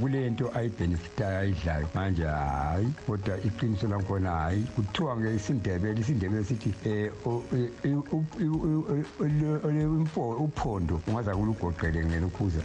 kule 0.00 0.30
nto 0.30 0.50
ayibhenefitayo 0.54 1.38
ayidlayo. 1.38 1.88
Manje 1.94 2.24
hayi 2.24 2.88
kodwa 3.06 3.38
iqiniso 3.42 3.88
lakhona 3.88 4.30
hayi. 4.30 4.62
Kuthiwa-ke 4.62 5.34
isindebele 5.34 6.00
isindebele 6.00 6.44
sithi 6.44 6.74
um 7.24 9.04
uphondo 10.38 11.00
ungaza 11.08 11.36
kulugoqele 11.36 12.04
ngelukhuza 12.06 12.62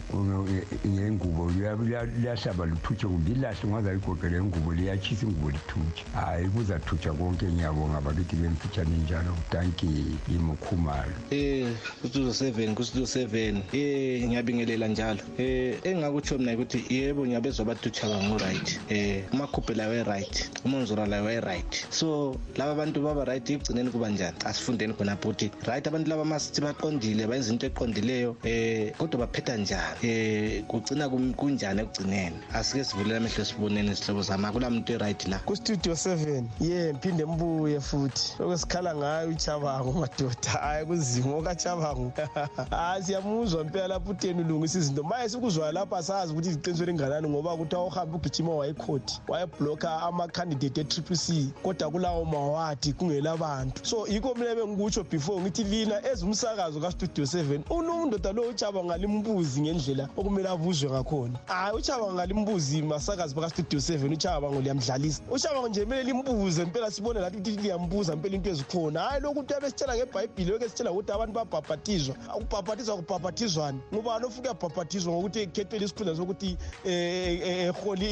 ngengubo 0.86 1.50
liyahlaba 1.50 2.66
luthutshe 2.66 3.06
kumbe 3.06 3.32
ilahle 3.32 3.64
ungaza 3.64 3.92
ligoqele 3.92 4.40
ngengubo 4.40 4.72
liyatshisa 4.72 5.26
ingubo 5.26 5.50
lithutshe 5.50 6.04
hhayi 6.14 6.48
kuzathutsha 6.48 7.12
konke 7.12 7.46
ngiyabonga 7.46 8.00
bakithi 8.00 8.36
bemfitshane 8.36 8.96
njalo. 8.96 9.36
Tanki 9.50 9.86
imokhumalo 10.28 11.12
um 11.32 11.76
kustudio 12.02 12.32
seven 12.32 12.74
kustudio 12.74 13.06
seven. 13.06 13.56
Um 13.72 14.28
ngiyabingelela 14.28 14.88
njalo. 14.88 15.20
Um 15.38 15.74
engingakutsho 15.84 16.38
mina 16.38 16.54
ukuthi 16.54 16.84
yebo 16.90 17.26
ngiyabezwa 17.26 17.64
bathi 17.64 17.88
uchaba 17.88 18.22
ngo-right 18.22 18.80
um 18.90 19.22
umakhuphe 19.32 19.74
layo 19.74 19.94
e-right 19.94 20.50
umonzora 20.64 21.06
layo 21.06 21.30
e-right. 21.30 21.86
So 21.90 22.36
laba 22.56 22.72
abantu 22.72 23.02
baba-right 23.02 23.50
ekugcineni 23.50 23.90
kuba 23.90 24.08
njani? 24.08 24.36
Asifundeni 24.44 24.94
khonapho 24.94 25.28
ukuthi 25.28 25.50
right 25.66 25.86
abantu 25.86 26.10
laba 26.10 26.23
masithi 26.24 26.60
baqondile 26.60 27.26
bayizinto 27.26 27.66
eqondileyo 27.66 28.30
um 28.44 28.90
kodwa 28.98 29.26
baphetha 29.26 29.56
njani? 29.56 30.62
Um 30.62 30.66
kugcina 30.68 31.08
kunjani 31.08 31.80
ekugcineni? 31.82 32.36
Asike 32.52 32.84
sivulela 32.84 33.16
amehlo 33.16 33.44
siboneni 33.44 33.90
isihlobo 33.90 34.22
zami 34.22 34.46
akula 34.46 34.70
muntu 34.70 34.92
e-right 34.92 35.28
la. 35.28 35.38
Kustudio 35.38 35.96
seven. 35.96 36.48
Ye 36.60 36.92
mphinde 36.92 37.24
mbuye 37.24 37.80
futhi. 37.80 38.42
Okwesikhala 38.42 38.94
ngayo 38.94 39.28
uchabango 39.28 39.92
madoda. 39.92 40.50
Hayi 40.50 40.86
kuzimo 40.86 41.38
okachabango 41.38 42.12
hayi 42.70 43.02
siyamuzwa 43.04 43.64
mpela 43.64 43.88
lapho 43.88 44.10
uteni 44.10 44.40
ulungisa 44.40 44.78
izinto 44.78 45.02
maye 45.02 45.28
sikuzwayo 45.28 45.72
lapha 45.72 46.02
sazi 46.02 46.32
ukuthi 46.32 46.48
iziqinisweni 46.48 46.90
enganani 46.92 47.28
ngoba 47.28 47.56
kuthiwa 47.56 47.84
uhambe 47.84 48.16
ugijima 48.16 48.54
wayikhoti 48.54 49.20
wayeblokha 49.28 50.02
amakhandidate 50.02 50.80
e-triple 50.80 51.16
c 51.16 51.52
kodwa 51.62 51.90
kulawo 51.90 52.24
mawadi 52.24 52.92
kungelabantu. 52.92 53.86
So 53.86 54.06
yikho 54.06 54.34
mina 54.34 54.54
bengikutsho 54.54 55.04
before 55.04 55.40
ngithi 55.40 55.64
lina 55.64 56.13
ezumsakazo 56.14 56.80
kastudio 56.80 57.26
seven. 57.26 57.64
Undoda 57.70 58.32
lo 58.32 58.42
uchaba 58.42 58.84
ngalimbuzi 58.84 59.60
ngendlela 59.60 60.08
okumele 60.16 60.48
abuzwe 60.48 60.90
ngakhona. 60.90 61.38
Hayi 61.46 61.76
uchaba 61.76 62.12
ngalimbuzi 62.12 62.82
masakazi 62.82 63.34
bakastudio 63.34 63.80
seven. 63.80 64.12
Uchaba 64.12 64.50
ngoliyamdlalisa 64.50 65.22
uchaba 65.30 65.68
nje 65.68 65.84
kumele 65.84 66.02
limbuze 66.02 66.62
impela 66.62 66.90
sibone 66.90 67.20
lathi 67.20 67.36
ukuthi 67.36 67.50
liyambuza 67.50 68.12
impela 68.12 68.34
into 68.34 68.50
ezikhona. 68.50 69.00
Hayi 69.00 69.20
lokuthi 69.20 69.54
abesitshela 69.54 69.96
ngebhayibhili 69.96 70.52
beke 70.52 70.68
sitshela 70.68 70.92
ukuthi 70.92 71.12
abantu 71.12 71.32
babhabhathizwa 71.34 72.16
ukubhabhathizwa 72.36 72.96
kubhabhathizwani 72.96 73.80
ngubani 73.94 74.24
ofika 74.26 74.48
yabhabhathizwa 74.48 75.12
ngokuthi 75.12 75.40
ekhethwele 75.40 75.84
isikhundla 75.84 76.16
sokuthi 76.16 76.56
eholi 76.84 78.06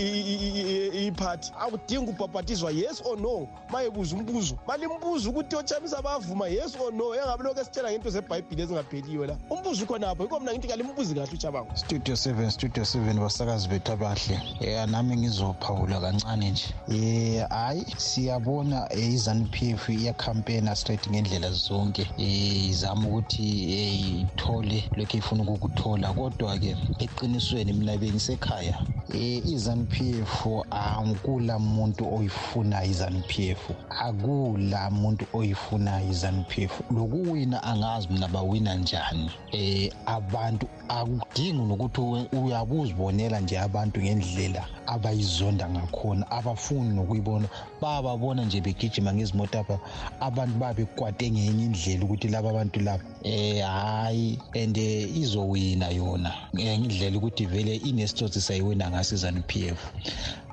iphathi 1.06 1.52
akudingi 1.60 2.10
ukubhabhathizwa 2.10 2.70
yes 2.70 3.02
or 3.04 3.20
no? 3.20 3.48
Mayebuza 3.70 4.16
umbuzo. 4.16 4.58
Balimbuza 4.66 5.30
ukuthi 5.30 5.56
ochamisa 5.56 6.02
bavuma 6.02 6.48
yes 6.48 6.76
or 6.80 6.92
no? 6.92 7.14
Engabe 7.14 7.44
lokhu 7.44 7.60
esitshela 7.60 7.91
ngento 7.92 8.10
zebhayibhili 8.10 8.62
ezingapheliyo 8.62 9.26
la. 9.26 9.36
Umbuzo 9.50 9.84
ukhonapho 9.84 10.22
yikho 10.22 10.40
mna 10.40 10.52
ngithi 10.52 10.68
kalimbuzi 10.68 11.14
kahle 11.14 11.32
uchabango 11.34 11.76
studio 11.76 12.16
seven 12.16 12.50
studio 12.50 12.84
seven 12.84 13.20
basakazi 13.20 13.68
bethu 13.68 13.92
abahle 13.92 14.40
um 14.60 14.90
nami 14.90 15.16
ngizophawula 15.16 16.00
kancane 16.00 16.50
nje. 16.50 16.74
Um 16.88 17.48
hhayi 17.48 17.86
siyabona 17.96 18.88
um 18.90 18.98
izanu 18.98 19.48
p 19.50 19.70
f 19.70 19.88
iyakhampena 19.88 20.76
straight 20.76 21.10
ngendlela 21.10 21.50
zonke. 21.50 22.08
Um 22.18 22.24
izama 22.70 23.08
ukuthi 23.08 23.42
um 23.42 24.20
ithole 24.20 24.84
lokhu 24.96 25.16
ifuna 25.16 25.42
ukukuthola. 25.42 26.12
Kodwa-ke 26.12 26.76
eqinisweni 26.98 27.72
mina 27.72 27.96
bengisekhaya 27.96 28.78
um 29.14 29.42
izanu 29.44 29.86
p 29.86 30.14
f 30.22 30.46
akula 30.70 31.58
muntu 31.58 32.14
oyifunayo 32.14 32.90
izanu 32.90 33.22
p 33.28 33.50
f. 33.50 33.70
Akula 33.90 34.90
muntu 34.90 35.26
oyifunayo 35.32 36.10
izanu 36.10 36.44
p 36.48 36.64
f. 36.64 36.80
Lokuwina 36.90 37.62
angazi 37.82 38.08
mina 38.10 38.28
bawina 38.28 38.74
njani. 38.74 39.30
Um 39.52 39.88
abantu 40.06 40.66
akudingi 40.88 41.62
nokuthi 41.66 42.00
uyabe 42.36 42.74
uzibonela 42.78 43.40
nje 43.40 43.58
abantu 43.58 44.00
ngendlela 44.00 44.64
abayizonda 44.86 45.68
ngakhona 45.68 46.30
abafuni 46.30 46.94
nokuyibona. 46.94 47.48
Bababona 47.80 48.44
nje 48.44 48.60
begijima 48.60 49.14
ngezimoto 49.14 49.58
apha 49.58 49.78
abantu 50.20 50.58
babekwate 50.58 51.30
ngenye 51.30 51.64
indlela 51.64 52.04
ukuthi 52.04 52.28
laba 52.28 52.50
abantu 52.50 52.80
laba 52.80 53.04
um 53.24 53.60
hhayi 53.60 54.38
and 54.54 54.76
izowina 54.76 55.88
yona. 55.88 56.32
Ngendlela 56.54 57.16
ukuthi 57.18 57.46
vele 57.46 57.76
inesitsotsi 57.76 58.40
sayiwina 58.40 58.90
ngaso 58.90 59.14
izanu 59.14 59.42
p 59.46 59.68
f. 59.68 59.92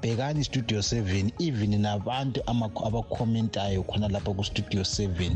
Bhekani 0.01 0.39
istudio 0.39 0.79
7 0.79 1.31
even 1.39 1.81
nabantu 1.81 2.41
abakhomentayo 2.47 3.83
khona 3.83 4.07
lapha 4.07 4.33
kustudio 4.33 4.81
7 4.81 5.31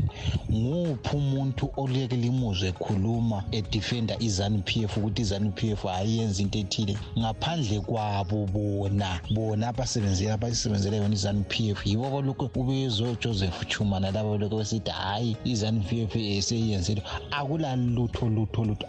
nguphi 0.52 1.16
umuntu 1.16 1.70
oleke 1.76 2.16
limuzwe 2.16 2.68
ekhuluma 2.68 3.44
edefenda 3.50 4.16
izanu 4.18 4.62
p 4.62 4.82
f 4.82 4.96
ukuthi 4.96 5.22
izanu 5.22 5.52
p 5.52 5.70
f 5.70 5.84
ayenzi 5.86 6.42
into 6.42 6.58
ethile? 6.58 6.96
Ngaphandle 7.18 7.80
kwabo 7.80 8.46
bona 8.46 8.83
bona 9.30 9.68
abasebenzela 9.68 10.34
abasebenzela 10.34 10.96
yona 10.96 11.14
izanu 11.14 11.44
p 11.48 11.70
f 11.70 11.86
yibo 11.86 12.10
balokhu 12.10 12.50
ubezwe 12.54 13.16
joseph 13.20 13.66
chumana 13.68 14.10
labo 14.10 14.38
lokhu 14.38 14.56
besithi 14.58 14.90
hhayi 14.90 15.36
izanu 15.44 15.80
p 15.80 16.02
f 16.02 16.16
eseyiyenzile 16.16 17.02
akula 17.30 17.76
lutho 17.76 18.28
lutho 18.28 18.64
lutho 18.64 18.86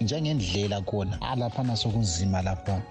njengendlela 0.00 0.80
khona 0.82 1.22
alaphana 1.22 1.76
sokunzima 1.76 2.42
laphana 2.42 2.84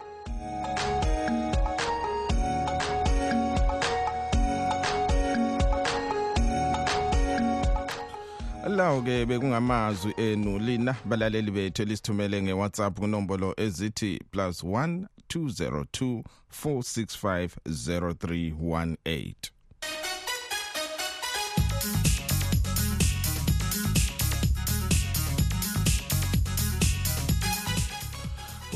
lawo 8.70 9.02
ke 9.02 9.26
bekungamazwi 9.26 10.14
enu 10.18 10.60
lina 10.60 10.96
balaleli 11.06 11.52
bethu 11.52 11.82
elisithumele 11.82 12.42
ngewhatsapp 12.42 13.00
kunombolo 13.00 13.54
ezithi 13.58 14.22
plus 14.32 14.64
1 14.64 15.06
202 15.30 16.24
465 16.50 17.58
0318 17.66 19.52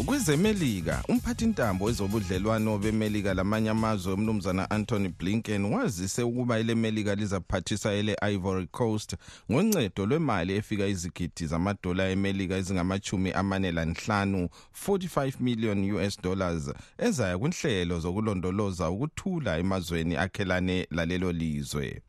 kwezemelika 0.05 1.03
umphathintambo 1.09 1.85
wezobudlelwano 1.85 2.77
bemelika 2.77 3.33
lamanye 3.33 3.69
amazwe 3.69 4.13
umnumzana 4.13 4.69
anthony 4.69 5.09
blinken 5.09 5.65
wazise 5.65 6.23
ukuba 6.23 6.59
ile 6.59 6.75
melika 6.75 7.15
lizaphathisa 7.15 7.91
ele 7.93 8.17
ivory 8.31 8.67
coast 8.67 9.15
ngoncedo 9.51 10.05
lwemali 10.05 10.53
efika 10.53 10.87
izigidi 10.87 11.45
zamadola 11.47 12.09
emelika 12.09 12.55
ezingamachumi 12.55 13.31
amane 13.31 13.71
lanhlanu 13.71 14.49
45 14.87 15.33
million 15.39 15.91
us 15.91 16.21
dollars 16.21 16.71
ezaya 16.97 17.37
kunhlelo 17.37 17.99
zokulondoloza 17.99 18.89
ukuthula 18.89 19.57
emazweni 19.57 20.15
akhelane 20.15 20.87
lalelo 20.91 21.31
lizwe. 21.31 22.01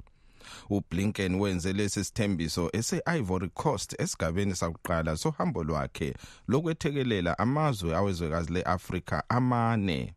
Ublinken 0.70 1.34
wenze 1.34 1.72
lesi 1.72 2.04
sithembiso 2.04 2.70
ese-ivory 2.72 3.48
coast 3.48 4.00
esigabeni 4.00 4.56
sakuqala 4.56 5.16
sohambo 5.16 5.64
lwakhe 5.64 6.14
lokwethekelela 6.48 7.38
amazwe 7.38 7.96
awezwekazi 7.96 8.52
le-afrika 8.52 9.24
amane. 9.28 10.14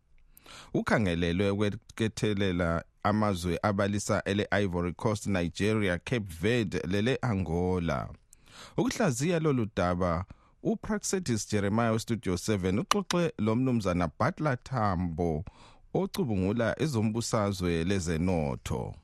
Ukhangelelwe 0.74 1.50
ukwethekelela 1.50 2.84
amazwe 3.04 3.60
abalisa 3.64 4.24
ele-ivory 4.26 4.94
coast 4.94 5.28
nigeria 5.28 5.98
cape 5.98 6.34
verde 6.42 6.80
lele-angola. 6.88 8.10
Ukuhlaziya 8.78 9.40
lolu 9.40 9.68
daba 9.76 10.26
upraxedis 10.64 11.50
jeremiah 11.52 11.94
westudio 11.94 12.34
7 12.34 12.80
uxoxe 12.80 13.34
lo 13.38 13.56
mnumzana 13.56 14.10
butler 14.20 14.64
tambo 14.64 15.46
ocubungula 15.94 16.76
ezombusazwe 16.82 17.84
lezenotho. 17.84 18.96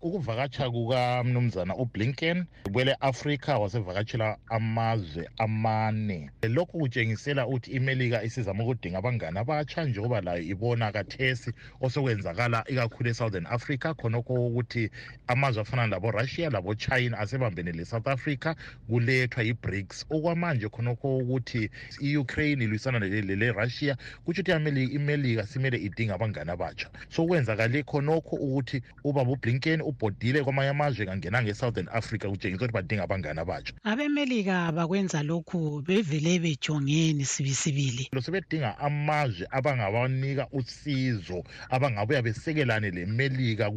Ukuvakatsha 0.00 0.70
kukamnumzana 0.70 1.76
ublinken 1.76 2.44
kwele 2.72 2.96
afrika 3.00 3.58
wasevakatshela 3.58 4.36
amazwe 4.48 5.28
amane 5.38 6.30
lokhu 6.42 6.78
kutshengisela 6.78 7.46
ukuthi 7.46 7.70
imelika 7.70 8.22
isizama 8.22 8.64
ukudinga 8.64 8.98
abangani 8.98 9.38
abatsha 9.38 9.84
njengoba 9.84 10.20
layo 10.20 10.42
ibona 10.42 10.92
kathesi 10.92 11.52
osokwenzakala 11.80 12.64
ikakhulu 12.68 13.10
e-southern 13.10 13.46
africa 13.46 13.94
khonokho 13.96 14.34
ukuthi 14.46 14.90
amazwe 15.26 15.62
afana 15.62 15.86
laborussia 15.86 16.50
labochina 16.50 17.18
asebambene 17.18 17.72
le-south 17.72 18.08
africa 18.08 18.54
kulethwa 18.88 19.42
i-brics 19.44 20.06
okwamanje 20.10 20.68
khonokho 20.68 21.18
ukuthi 21.18 21.70
i-ukraine 22.00 22.64
ilwisana 22.64 22.98
le-russia 22.98 23.96
kutsho 24.24 24.42
ukuthi 24.42 24.84
imelika 24.94 25.46
simele 25.46 25.76
idinga 25.78 26.14
abangani 26.14 26.50
abatsha 26.50 26.88
so 27.08 27.26
kwenzakale 27.26 27.82
khonokho 27.82 28.36
ukuthi 28.36 28.82
ubaba 29.04 29.32
ublinken 29.32 29.87
ubhodile 29.88 30.42
kwamanye 30.44 30.70
amazwe 30.70 31.06
kangena 31.06 31.42
nge-southern 31.42 31.88
africa 31.92 32.26
kutshengisa 32.28 32.64
ukuthi 32.64 32.74
badinga 32.74 33.02
abangani 33.02 33.40
abatsha. 33.40 33.72
Abemelika 33.84 34.72
bakwenza 34.72 35.22
lokhu 35.22 35.82
bevele 35.86 36.38
bejongeni 36.38 37.24
sibisibili. 37.24 38.10
Sebedinga 38.22 38.78
amazwe 38.78 39.46
abangabanika 39.50 40.46
usizo 40.52 41.44
abangabuya 41.70 42.22
besekelane 42.22 42.90
lemelika 42.90 43.70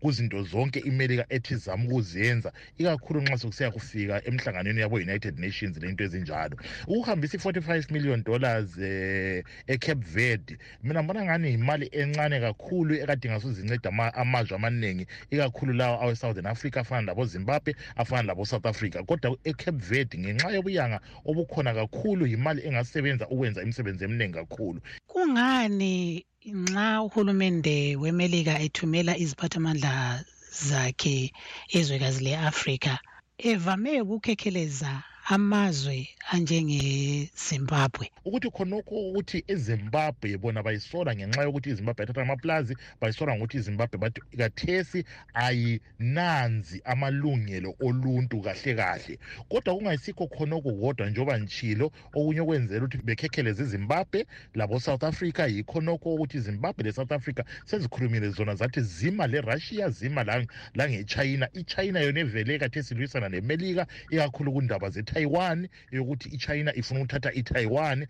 kuzinto 0.00 0.42
zonke 0.42 0.78
imelika 0.80 1.26
ethi 1.28 1.56
zama 1.56 1.84
ukuzenza 1.84 2.52
ikakhulu 2.78 3.22
nxa 3.22 3.38
sokusiya 3.38 3.70
kufika 3.70 4.24
emhlanganweni 4.24 4.80
yabo-united 4.80 5.38
nations 5.38 5.76
lento 5.76 6.04
ezinjalo. 6.04 6.56
Ukuhambisa 6.86 7.36
i-45 7.36 7.92
million 7.92 8.22
dollars 8.22 8.78
eh, 8.78 9.44
ecape 9.66 10.04
verde 10.14 10.58
mina 10.82 11.02
mbona 11.02 11.24
ngani 11.24 11.50
yimali 11.50 11.88
encane 11.92 12.40
kakhulu 12.40 12.94
ekade 12.94 13.28
ngasuzinceda 13.30 14.14
amazwe 14.14 14.56
amaningi 14.56 15.06
ikakhulu 15.34 15.72
lawo 15.72 16.02
awe-southern 16.02 16.46
africa 16.46 16.76
afana 16.76 17.06
labo-zimbabwe 17.06 17.76
afana 17.96 18.22
labo-south 18.22 18.66
africa. 18.66 19.02
Kodwa 19.06 19.36
ecape 19.44 19.78
verde 19.78 20.18
ngenxa 20.18 20.50
yobuyanga 20.50 21.00
obukhona 21.24 21.74
kakhulu 21.74 22.26
yimali 22.26 22.66
engasebenza 22.66 23.28
ukwenza 23.28 23.62
imisebenzi 23.62 24.04
eminingi 24.04 24.34
kakhulu. 24.34 24.80
Kungani 25.06 26.24
nxa 26.46 27.02
uhulumende 27.02 27.96
wemelika 27.96 28.60
ethumela 28.60 29.16
iziphathamandla 29.16 30.24
zakhe 30.68 31.32
ezwekazi 31.78 32.24
le-afrika 32.24 32.98
evame 33.38 34.00
ukukhekheleza 34.00 34.92
amazwe 35.26 36.08
anjengezimbabwe. 36.30 38.10
Ukuthi 38.24 38.50
khonokho 38.50 38.94
ukuthi 39.08 39.44
ezimbabwe 39.48 40.36
bona 40.36 40.62
bayisola 40.62 41.14
ngenxa 41.16 41.42
yokuthi 41.42 41.70
izimbabwe 41.70 42.02
yathatha 42.02 42.22
amaplazi 42.22 42.76
bayisola 43.00 43.36
ngokuthi 43.36 43.56
izimbabwe 43.56 43.98
bathi 43.98 44.20
kathesi 44.38 45.04
ayinanzi 45.34 46.82
amalungelo 46.84 47.74
oluntu 47.80 48.40
kahle 48.40 48.74
kahle. 48.74 49.18
Kodwa 49.48 49.74
kungayisikho 49.74 50.26
khonokho 50.28 50.72
kodwa 50.72 51.10
njengoba 51.10 51.40
ngitshilo 51.40 51.92
okunye 52.14 52.40
okwenzela 52.40 52.84
ukuthi 52.84 52.98
bekhekheleze 53.04 53.62
izimbabwe 53.62 54.26
labo-south 54.54 55.04
africa 55.04 55.48
yikhonokho 55.48 56.14
ukuthi 56.14 56.36
izimbabwe 56.36 56.84
le-south 56.84 57.12
africa 57.12 57.42
sezikhulumile 57.64 58.28
zona 58.28 58.54
zathi 58.54 58.80
zima 58.80 59.26
le-russia 59.26 59.88
zima 59.90 60.24
langechina 60.74 61.48
ichina 61.52 62.00
yona 62.00 62.20
evele 62.20 62.58
kathesi 62.58 62.94
ilwisana 62.94 63.28
nemelika 63.28 63.86
ikakhulu 64.10 64.52
kundaba 64.52 64.90
zetaiwan 65.14 65.68
yokuthi 65.90 66.28
ichina 66.28 66.74
ifuna 66.74 67.00
ukuthatha 67.00 67.32
itaiwan 67.32 68.06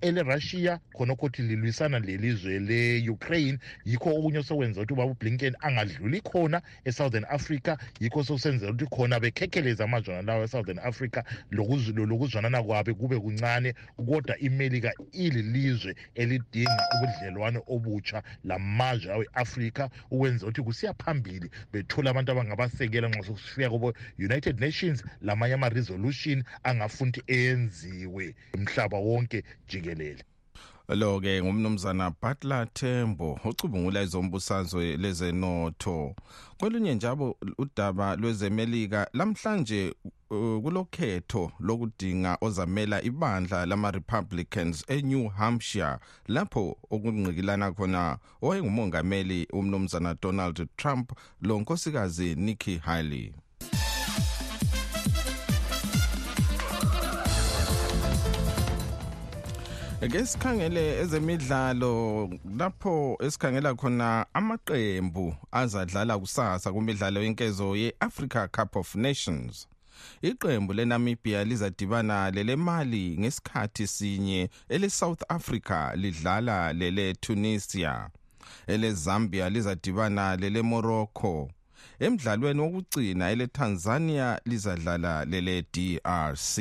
ele-russia 0.00 0.80
khonokho 0.92 1.26
ukuthi 1.26 1.42
lilwisana 1.42 1.98
lelizwe 1.98 2.58
le-ukraine. 2.58 3.58
Yikho 3.84 4.10
okunye 4.10 4.42
sokwenza 4.42 4.80
ukuthi 4.80 4.92
ubaba 4.92 5.10
ublinken 5.10 5.54
angadluli 5.60 6.20
khona 6.20 6.62
e-southern 6.84 7.24
africa. 7.28 7.76
Yikho 8.00 8.24
sokusenzela 8.24 8.72
ukuthi 8.72 8.86
khona 8.90 9.20
bekhekheleza 9.20 9.84
amazwana 9.84 10.22
lawo 10.22 10.44
e-southern 10.44 10.78
africa. 10.78 11.22
Lokuzwanana 11.50 12.62
kwabe 12.62 12.94
kube 12.94 13.18
kuncane 13.18 13.74
kodwa 13.96 14.38
imelika 14.38 14.92
ililizwe 15.12 15.94
elidinga 16.14 16.88
ubudlelwane 16.94 17.60
obutsha 17.66 18.22
lamazwe 18.44 19.12
awe-afrika 19.12 19.90
ukwenza 20.10 20.46
ukuthi 20.46 20.62
kusiya 20.62 20.94
phambili 20.94 21.50
bethola 21.72 22.10
abantu 22.10 22.32
abangabasekela 22.32 23.08
nxa 23.08 23.22
sokufika 23.22 23.70
kubo-united 23.70 24.60
nations 24.60 25.04
lamanye 25.20 25.54
ama-resolution 25.54 26.44
angafuna 26.62 27.08
ukuthi 27.08 27.22
enziwe. 27.26 28.34
Umhlaba 28.54 28.98
wonke 28.98 29.42
jikelele. 29.68 29.87
Jikelele 29.88 30.24
lo 30.88 31.20
ke 31.20 31.42
ngumnumzana 31.42 32.10
Butler 32.22 32.66
Tembo 32.72 33.38
ocubungula 33.44 34.02
izombusazwe 34.02 34.96
lezenotho. 34.96 36.14
Kolunye 36.58 36.94
njalo 36.94 37.36
udaba 37.58 38.16
lwezemelika 38.16 39.08
lamhlanje 39.12 39.94
uh, 40.30 40.62
kulokhetho 40.62 41.52
lokudinga 41.60 42.38
ozamela 42.40 43.02
ibandla 43.02 43.66
lama 43.66 43.90
Republicans 43.90 44.84
eNew 44.88 45.28
Hampshire 45.28 45.98
lapho 46.28 46.76
okungqikilana 46.90 47.72
khona 47.72 48.18
owayengumongameli 48.42 49.46
umnumzana 49.52 50.14
Donald 50.22 50.68
Trump 50.76 51.12
lo 51.42 51.60
nkosikazi 51.60 52.34
Nikki 52.34 52.78
Haley. 52.78 53.34
Ake 60.02 60.26
sikhangele 60.26 61.00
ezemidlalo 61.00 62.30
lapho 62.58 63.16
esikhangela 63.20 63.74
khona 63.74 64.26
amaqembu 64.34 65.34
azadlala 65.52 66.18
kusasa 66.18 66.72
kumidlalo 66.72 67.22
yenkezo 67.22 67.76
ye-Africa 67.76 68.48
Cup 68.52 68.76
of 68.76 68.94
Nations. 68.94 69.66
Iqembu 70.22 70.72
leNamibia 70.72 71.44
lizadibana 71.44 72.30
lele 72.30 72.56
Mali 72.56 73.16
ngesikhathi 73.18 73.86
sinye 73.86 74.50
ele 74.68 74.90
South 74.90 75.22
Africa 75.28 75.92
lidlala 75.96 76.72
lele 76.72 77.14
Tunisia. 77.14 78.10
Ele 78.66 78.92
Zambia 78.92 79.50
lizadibana 79.50 80.36
lele 80.36 80.62
Morocco. 80.62 81.50
Emdlalweni 82.00 82.60
wokugcina 82.60 83.30
eletanzania 83.30 84.40
lizadlala 84.44 85.24
lele 85.24 85.62
DRC. 85.72 86.58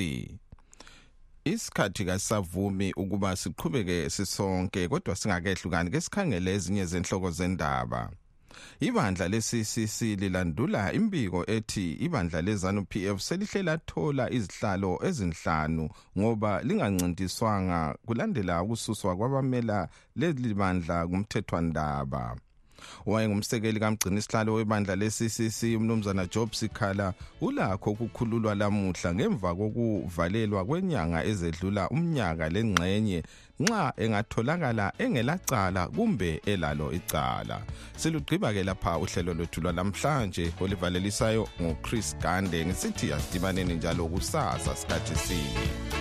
Isikhathi 1.51 2.05
kasavumi 2.05 2.93
ukuba 2.93 3.35
siqhubeke 3.35 4.09
sisonke 4.09 4.87
kodwa 4.87 5.15
singakehlukani 5.15 5.89
ke 5.89 6.01
sikhangele 6.01 6.53
ezinye 6.55 6.85
zenhloko 6.85 7.31
zendaba. 7.31 8.11
Ibandla 8.79 9.27
le-ccc 9.27 10.01
lilandula 10.21 10.93
imbiko 10.93 11.43
ethi 11.55 11.93
ibandla 12.05 12.41
lezanu 12.41 12.85
pf 12.91 13.17
selihle 13.27 13.61
lathola 13.63 14.25
izihlalo 14.37 14.91
ezinhlanu 15.07 15.89
ngoba 16.17 16.51
lingancintiswanga 16.67 17.95
kulandela 18.05 18.63
ukususwa 18.63 19.15
kwabamela 19.17 19.89
leli 20.15 20.53
bandla 20.53 21.07
kumthethwandaba 21.07 22.23
wayengumsekeli 23.05 23.79
kamgcini 23.79 24.17
isihlalo 24.17 24.53
webandla 24.53 24.95
le-ccc 24.95 25.63
umnumzana 25.77 26.25
job 26.25 26.53
sikhala 26.53 27.13
ulakho 27.41 27.91
ukukhululwa 27.91 28.55
lamuhla 28.55 29.13
ngemva 29.13 29.55
kokuvalelwa 29.55 30.65
kwenyanga 30.65 31.23
ezedlula 31.25 31.89
umnyaka 31.89 32.49
lengxenye 32.49 33.23
nxa 33.59 33.93
engatholakala 34.03 34.93
engelacala 35.03 35.87
kumbe 35.95 36.41
elalo 36.45 36.91
icala. 36.93 37.57
Silugqiba-ke 37.97 38.63
lapha 38.63 38.97
uhlelo 38.97 39.33
lwethu 39.33 39.61
lwanamhlanje 39.61 40.53
olivalelisayo 40.61 41.47
ngochris 41.61 42.17
gande 42.21 42.65
ngisithi 42.65 43.13
asidibaneni 43.13 43.73
njalo 43.73 44.05
kusasa 44.07 44.75
sikhathi 44.75 45.15
sinye 45.15 45.96